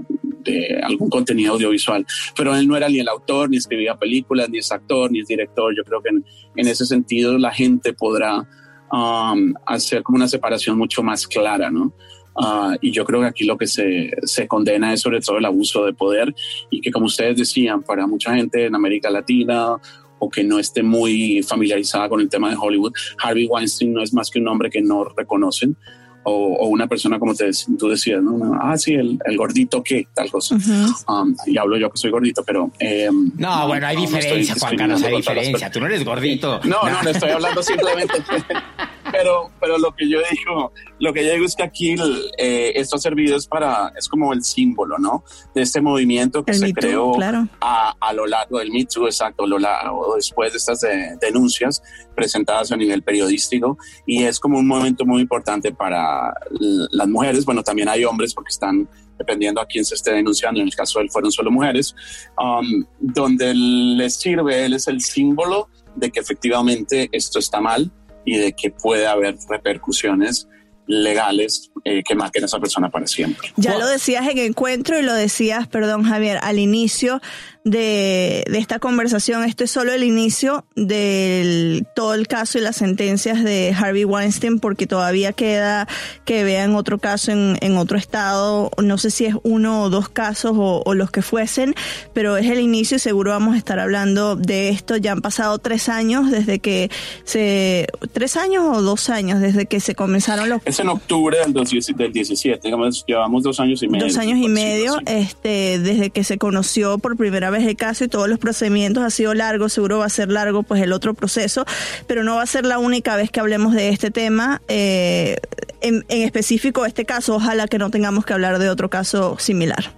de, 0.44 0.81
algún 0.83 1.09
contenido 1.09 1.55
audiovisual. 1.55 2.07
Pero 2.37 2.55
él 2.55 2.66
no 2.66 2.76
era 2.76 2.88
ni 2.88 3.00
el 3.00 3.09
autor, 3.09 3.50
ni 3.50 3.57
escribía 3.57 3.96
películas, 3.96 4.48
ni 4.48 4.59
es 4.59 4.70
actor, 4.72 5.11
ni 5.11 5.20
es 5.20 5.26
director. 5.26 5.74
Yo 5.76 5.85
creo 5.85 6.03
que 6.03 6.11
en, 6.11 6.24
en 6.57 6.68
ese 6.68 6.87
sentido 6.87 7.38
la 7.38 7.53
gente 7.53 7.92
podrá 7.92 8.46
um, 8.92 9.55
hacer 9.66 10.03
como 10.03 10.16
una 10.16 10.29
separación 10.29 10.76
mucho 10.76 11.03
más 11.03 11.26
clara, 11.26 11.70
¿no? 11.70 11.92
Uh, 12.35 12.76
y 12.81 12.92
yo 12.92 13.05
creo 13.05 13.20
que 13.20 13.26
aquí 13.26 13.44
lo 13.44 13.59
que 13.59 13.66
se, 13.66 14.11
se, 14.22 14.46
condena 14.46 14.92
es 14.92 15.00
sobre 15.00 15.20
todo 15.20 15.38
el 15.38 15.44
abuso 15.44 15.85
de 15.85 15.92
poder 15.92 16.33
y 16.70 16.81
que 16.81 16.92
como 16.92 17.07
ustedes 17.07 17.37
decían, 17.37 17.83
para 17.83 18.07
mucha 18.07 18.35
gente 18.35 18.66
en 18.66 18.74
América 18.74 19.11
Latina 19.11 19.76
o 20.20 20.31
que 20.31 20.44
no 20.44 20.59
esté 20.59 20.83
muy 20.83 21.42
familiarizada 21.42 22.09
con 22.09 22.20
el 22.20 22.29
tema 22.29 22.50
de 22.50 22.57
Hollywood, 22.57 22.92
Harvey 23.18 23.46
Weinstein 23.46 23.92
no 23.92 24.03
es 24.03 24.14
más 24.14 24.31
que 24.31 24.38
un 24.38 24.46
hombre 24.46 24.70
que 24.70 24.81
no 24.81 25.05
reconocen. 25.05 25.76
O, 26.22 26.33
o 26.33 26.68
una 26.68 26.87
persona 26.87 27.18
como 27.18 27.35
te, 27.35 27.50
tú 27.78 27.88
decías, 27.88 28.22
¿no? 28.22 28.59
ah, 28.61 28.76
sí, 28.76 28.92
el, 28.92 29.18
el 29.24 29.37
gordito 29.38 29.83
que, 29.83 30.06
tal 30.14 30.30
cosa. 30.30 30.54
Uh 30.54 30.59
-huh. 30.59 31.22
um, 31.22 31.35
y 31.46 31.56
hablo 31.56 31.78
yo 31.78 31.90
que 31.90 31.96
soy 31.96 32.11
gordito, 32.11 32.44
pero... 32.44 32.70
Eh, 32.78 33.09
no, 33.38 33.66
bueno, 33.66 33.87
hay 33.87 33.96
no, 33.96 34.02
diferencia, 34.02 34.54
no 34.54 34.61
Juan 34.61 34.76
Carlos, 34.76 35.02
hay 35.02 35.16
diferencia. 35.16 35.70
Tú 35.70 35.80
no 35.80 35.87
eres 35.87 36.04
gordito. 36.04 36.61
No, 36.64 36.83
no, 36.88 37.02
no, 37.02 37.11
estoy 37.11 37.30
hablando 37.30 37.62
simplemente... 37.62 38.14
pero, 39.12 39.50
pero 39.60 39.78
lo 39.78 39.94
que 39.94 40.08
yo 40.08 40.18
digo, 40.30 40.72
lo 40.98 41.12
que 41.12 41.24
yo 41.24 41.32
digo 41.32 41.44
es 41.44 41.54
que 41.54 41.62
aquí 41.62 41.94
eh, 42.38 42.72
esto 42.74 42.96
ha 42.96 42.98
servido 42.98 43.36
es 43.36 43.46
para, 43.46 43.92
es 43.96 44.08
como 44.08 44.32
el 44.32 44.42
símbolo, 44.42 44.98
¿no? 44.98 45.24
De 45.54 45.62
este 45.62 45.80
movimiento 45.80 46.44
que 46.44 46.52
el 46.52 46.58
se 46.58 46.66
Me 46.66 46.72
creó 46.72 47.12
Too, 47.12 47.14
claro. 47.14 47.48
a, 47.60 47.94
a, 48.00 48.12
lo 48.12 48.26
largo 48.26 48.58
del 48.58 48.70
Me 48.70 48.84
Too, 48.84 49.06
exacto, 49.06 49.46
lo, 49.46 49.56
o 49.92 50.16
después 50.16 50.52
de 50.52 50.58
estas 50.58 50.80
de, 50.80 51.16
denuncias 51.20 51.82
presentadas 52.14 52.72
a 52.72 52.76
nivel 52.76 53.02
periodístico 53.02 53.78
y 54.06 54.24
es 54.24 54.38
como 54.38 54.58
un 54.58 54.66
momento 54.66 55.04
muy 55.04 55.22
importante 55.22 55.72
para 55.72 56.32
las 56.58 57.08
mujeres, 57.08 57.44
bueno, 57.44 57.62
también 57.62 57.88
hay 57.88 58.04
hombres 58.04 58.34
porque 58.34 58.50
están 58.50 58.88
dependiendo 59.20 59.60
a 59.60 59.66
quién 59.66 59.84
se 59.84 59.94
esté 59.94 60.12
denunciando, 60.12 60.60
en 60.60 60.66
el 60.66 60.74
caso 60.74 60.98
de 60.98 61.04
él 61.04 61.10
fueron 61.10 61.30
solo 61.30 61.50
mujeres, 61.50 61.94
um, 62.38 62.84
donde 62.98 63.52
les 63.54 64.14
sirve, 64.14 64.64
él 64.64 64.72
es 64.72 64.88
el 64.88 65.00
símbolo 65.02 65.68
de 65.94 66.10
que 66.10 66.20
efectivamente 66.20 67.08
esto 67.12 67.38
está 67.38 67.60
mal, 67.60 67.92
y 68.24 68.38
de 68.38 68.52
que 68.52 68.70
puede 68.70 69.06
haber 69.06 69.37
repercusiones 69.48 70.48
legales 70.87 71.70
eh, 71.85 72.02
que 72.02 72.14
marquen 72.14 72.42
a 72.42 72.46
esa 72.46 72.59
persona 72.59 72.90
para 72.90 73.06
siempre. 73.06 73.52
Ya 73.56 73.78
lo 73.78 73.87
decías 73.87 74.26
en 74.28 74.38
encuentro 74.38 74.98
y 74.98 75.02
lo 75.02 75.14
decías, 75.14 75.68
perdón 75.68 76.02
Javier, 76.02 76.38
al 76.42 76.59
inicio 76.59 77.20
de, 77.64 78.44
de, 78.48 78.58
esta 78.58 78.78
conversación. 78.78 79.44
Esto 79.44 79.64
es 79.64 79.70
solo 79.70 79.92
el 79.92 80.02
inicio 80.02 80.64
de 80.76 81.84
todo 81.94 82.14
el 82.14 82.26
caso 82.26 82.58
y 82.58 82.62
las 82.62 82.76
sentencias 82.76 83.42
de 83.44 83.74
Harvey 83.76 84.04
Weinstein, 84.04 84.60
porque 84.60 84.86
todavía 84.86 85.32
queda 85.32 85.86
que 86.24 86.44
vean 86.44 86.74
otro 86.74 86.98
caso 86.98 87.32
en, 87.32 87.56
en 87.60 87.76
otro 87.76 87.98
estado. 87.98 88.70
No 88.82 88.98
sé 88.98 89.10
si 89.10 89.26
es 89.26 89.34
uno 89.42 89.82
o 89.82 89.90
dos 89.90 90.08
casos 90.08 90.52
o, 90.54 90.82
o, 90.84 90.94
los 90.94 91.10
que 91.10 91.22
fuesen, 91.22 91.74
pero 92.12 92.36
es 92.36 92.46
el 92.46 92.60
inicio 92.60 92.96
y 92.96 93.00
seguro 93.00 93.32
vamos 93.32 93.54
a 93.54 93.58
estar 93.58 93.78
hablando 93.78 94.36
de 94.36 94.70
esto. 94.70 94.96
Ya 94.96 95.12
han 95.12 95.20
pasado 95.20 95.58
tres 95.58 95.88
años 95.88 96.30
desde 96.30 96.58
que 96.58 96.90
se. 97.24 97.86
¿Tres 98.12 98.36
años 98.36 98.64
o 98.76 98.82
dos 98.82 99.10
años 99.10 99.40
desde 99.40 99.66
que 99.66 99.80
se 99.80 99.94
comenzaron 99.94 100.48
los. 100.48 100.62
Es 100.64 100.80
en 100.80 100.88
octubre 100.88 101.38
del, 101.38 101.52
del 101.52 102.12
17, 102.12 102.60
digamos, 102.62 103.04
llevamos 103.06 103.42
dos 103.42 103.60
años 103.60 103.82
y 103.82 103.88
medio. 103.88 104.06
Dos 104.06 104.16
años 104.16 104.38
y 104.38 104.48
medio, 104.48 104.98
este, 105.06 105.78
desde 105.78 106.10
que 106.10 106.24
se 106.24 106.38
conoció 106.38 106.98
por 106.98 107.16
primera 107.16 107.49
vez 107.50 107.66
el 107.66 107.76
caso 107.76 108.04
y 108.04 108.08
todos 108.08 108.28
los 108.28 108.38
procedimientos 108.38 109.02
ha 109.02 109.10
sido 109.10 109.34
largo, 109.34 109.68
seguro 109.68 109.98
va 109.98 110.06
a 110.06 110.10
ser 110.10 110.30
largo 110.30 110.62
pues 110.62 110.82
el 110.82 110.92
otro 110.92 111.14
proceso, 111.14 111.64
pero 112.06 112.24
no 112.24 112.36
va 112.36 112.42
a 112.42 112.46
ser 112.46 112.66
la 112.66 112.78
única 112.78 113.16
vez 113.16 113.30
que 113.30 113.40
hablemos 113.40 113.74
de 113.74 113.90
este 113.90 114.10
tema, 114.10 114.62
eh, 114.68 115.36
en, 115.80 116.04
específico 116.08 116.86
este 116.86 117.04
caso, 117.04 117.34
ojalá 117.36 117.68
que 117.68 117.78
no 117.78 117.90
tengamos 117.90 118.24
que 118.24 118.32
hablar 118.32 118.58
de 118.58 118.68
otro 118.68 118.90
caso 118.90 119.36
similar. 119.38 119.92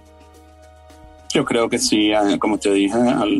Yo 1.33 1.45
creo 1.45 1.67
que 1.67 1.79
sí, 1.79 2.11
como 2.39 2.59
te 2.59 2.71
dije 2.71 2.95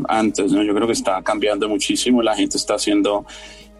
antes, 0.09 0.51
yo 0.51 0.73
creo 0.73 0.87
que 0.87 0.93
está 0.93 1.21
cambiando 1.21 1.69
muchísimo, 1.69 2.23
la 2.23 2.35
gente 2.35 2.57
está 2.57 2.73
haciendo 2.75 3.25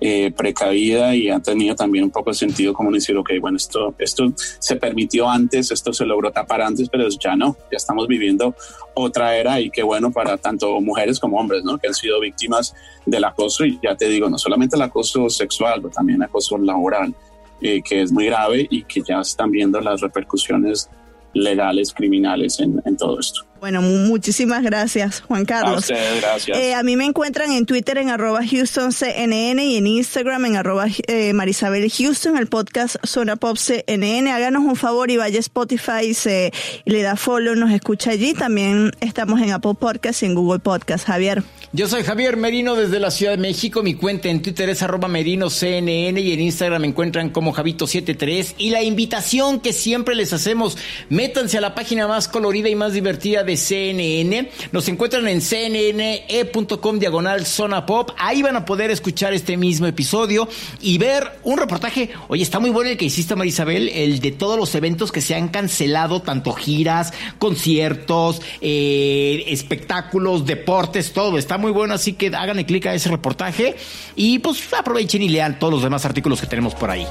eh, 0.06 0.34
precavida 0.36 1.16
y 1.16 1.30
ha 1.30 1.40
tenido 1.40 1.76
también 1.76 2.04
un 2.04 2.12
poco 2.12 2.32
de 2.32 2.34
sentido 2.34 2.74
como 2.74 2.92
decir, 2.92 3.16
ok, 3.16 3.32
bueno, 3.40 3.56
esto, 3.56 3.96
esto 3.98 4.34
se 4.36 4.76
permitió 4.76 5.30
antes, 5.30 5.72
esto 5.72 5.94
se 5.94 6.06
logró 6.06 6.30
tapar 6.30 6.62
antes, 6.62 6.90
pero 6.90 7.08
ya 7.08 7.38
no, 7.38 7.56
ya 7.72 7.78
estamos 7.78 8.06
viviendo 8.06 8.54
otra 8.96 9.38
era 9.38 9.62
y 9.62 9.70
qué 9.70 9.82
bueno 9.82 10.12
para 10.12 10.36
tanto 10.38 10.82
mujeres 10.82 11.22
como 11.22 11.38
hombres, 11.40 11.64
¿no? 11.64 11.78
Que 11.78 11.88
han 11.88 11.94
sido 11.94 12.20
víctimas 12.20 12.76
del 13.06 13.24
acoso 13.24 13.64
y 13.64 13.80
ya 13.82 13.96
te 13.96 14.10
digo, 14.10 14.30
no 14.30 14.38
solamente 14.38 14.76
el 14.76 14.82
acoso 14.82 15.30
sexual, 15.30 15.82
pero 15.82 15.94
también 15.94 16.18
el 16.18 16.24
acoso 16.24 16.58
laboral, 16.58 17.16
eh, 17.62 17.82
que 17.82 18.02
es 18.02 18.12
muy 18.12 18.26
grave 18.26 18.68
y 18.70 18.84
que 18.84 19.02
ya 19.08 19.22
están 19.22 19.52
viendo 19.52 19.80
las 19.80 20.02
repercusiones 20.02 20.90
legales, 21.34 21.94
criminales 21.94 22.60
en 22.60 22.98
todo 22.98 23.22
esto. 23.22 23.46
Bueno, 23.64 23.82
muchísimas 23.82 24.62
gracias, 24.62 25.22
Juan 25.22 25.46
Carlos. 25.46 25.76
A 25.76 25.78
ustedes, 25.78 26.22
gracias. 26.22 26.58
Eh, 26.58 26.74
a 26.74 26.84
mí 26.84 26.98
me 26.98 27.06
encuentran 27.06 27.50
en 27.54 27.66
Twitter 27.66 27.98
en 27.98 28.10
arroba 28.10 28.42
HoustonCNN 28.42 29.60
y 29.60 29.78
en 29.78 29.88
Instagram 29.88 30.44
en 30.48 30.58
arroba 30.58 30.88
eh, 31.08 31.32
Marisabel 31.32 31.90
Houston, 31.90 32.36
el 32.36 32.48
podcast 32.48 32.98
Zona 33.06 33.38
Pop 33.38 33.56
CNN. 33.56 34.30
Háganos 34.30 34.66
un 34.66 34.76
favor 34.76 35.10
y 35.12 35.16
vaya 35.16 35.38
a 35.38 35.40
Spotify 35.40 36.08
y, 36.10 36.14
se, 36.14 36.52
y 36.84 36.92
le 36.92 37.04
da 37.04 37.16
follow, 37.16 37.56
nos 37.56 37.72
escucha 37.72 38.12
allí. 38.12 38.34
También 38.34 38.92
estamos 39.00 39.40
en 39.40 39.52
Apple 39.54 39.76
Podcast 39.80 40.24
y 40.24 40.26
en 40.26 40.36
Google 40.36 40.60
Podcast. 40.60 41.08
Javier. 41.08 41.42
Yo 41.72 41.88
soy 41.88 42.04
Javier 42.04 42.36
Merino 42.36 42.76
desde 42.76 43.00
la 43.00 43.12
Ciudad 43.12 43.32
de 43.32 43.38
México. 43.38 43.82
Mi 43.82 43.94
cuenta 43.96 44.28
en 44.28 44.42
Twitter 44.42 44.70
es 44.70 44.84
arroba 44.84 45.08
merinoCNN 45.08 46.18
y 46.18 46.34
en 46.34 46.42
Instagram 46.42 46.82
me 46.82 46.88
encuentran 46.90 47.30
como 47.30 47.54
Javito73. 47.54 48.56
Y 48.58 48.72
la 48.72 48.84
invitación 48.84 49.62
que 49.62 49.72
siempre 49.72 50.16
les 50.16 50.34
hacemos, 50.34 50.78
métanse 51.08 51.58
a 51.58 51.62
la 51.62 51.74
página 51.74 52.10
más 52.10 52.28
colorida 52.28 52.68
y 52.68 52.76
más 52.76 52.92
divertida 52.92 53.46
de 53.46 53.53
CNN. 53.58 54.50
Nos 54.72 54.88
encuentran 54.88 55.28
en 55.28 55.42
cnne.com 55.42 57.00
diagonal 57.00 57.46
zona 57.46 57.86
pop. 57.86 58.12
Ahí 58.18 58.42
van 58.42 58.56
a 58.56 58.66
poder 58.66 58.92
escuchar 58.92 59.34
este 59.34 59.58
mismo 59.58 59.88
episodio 59.88 60.48
y 60.82 60.98
ver 60.98 61.40
un 61.44 61.58
reportaje. 61.58 62.10
Oye, 62.28 62.44
está 62.44 62.60
muy 62.60 62.70
bueno 62.70 62.90
el 62.92 62.98
que 62.98 63.06
hiciste, 63.06 63.36
Marisabel, 63.36 63.90
el 63.90 64.20
de 64.20 64.32
todos 64.32 64.58
los 64.58 64.74
eventos 64.76 65.12
que 65.12 65.22
se 65.22 65.36
han 65.36 65.50
cancelado, 65.50 66.22
tanto 66.22 66.54
giras, 66.54 67.14
conciertos, 67.40 68.42
eh, 68.62 69.46
espectáculos, 69.48 70.46
deportes, 70.46 71.14
todo. 71.14 71.38
Está 71.38 71.58
muy 71.58 71.72
bueno, 71.72 71.94
así 71.94 72.14
que 72.14 72.28
háganle 72.28 72.66
clic 72.66 72.86
a 72.88 72.94
ese 72.94 73.10
reportaje 73.10 73.76
y 74.16 74.40
pues 74.40 74.62
aprovechen 74.74 75.22
y 75.22 75.30
lean 75.30 75.60
todos 75.60 75.74
los 75.74 75.84
demás 75.84 76.06
artículos 76.06 76.42
que 76.42 76.48
tenemos 76.48 76.76
por 76.76 76.90
ahí. 76.90 77.06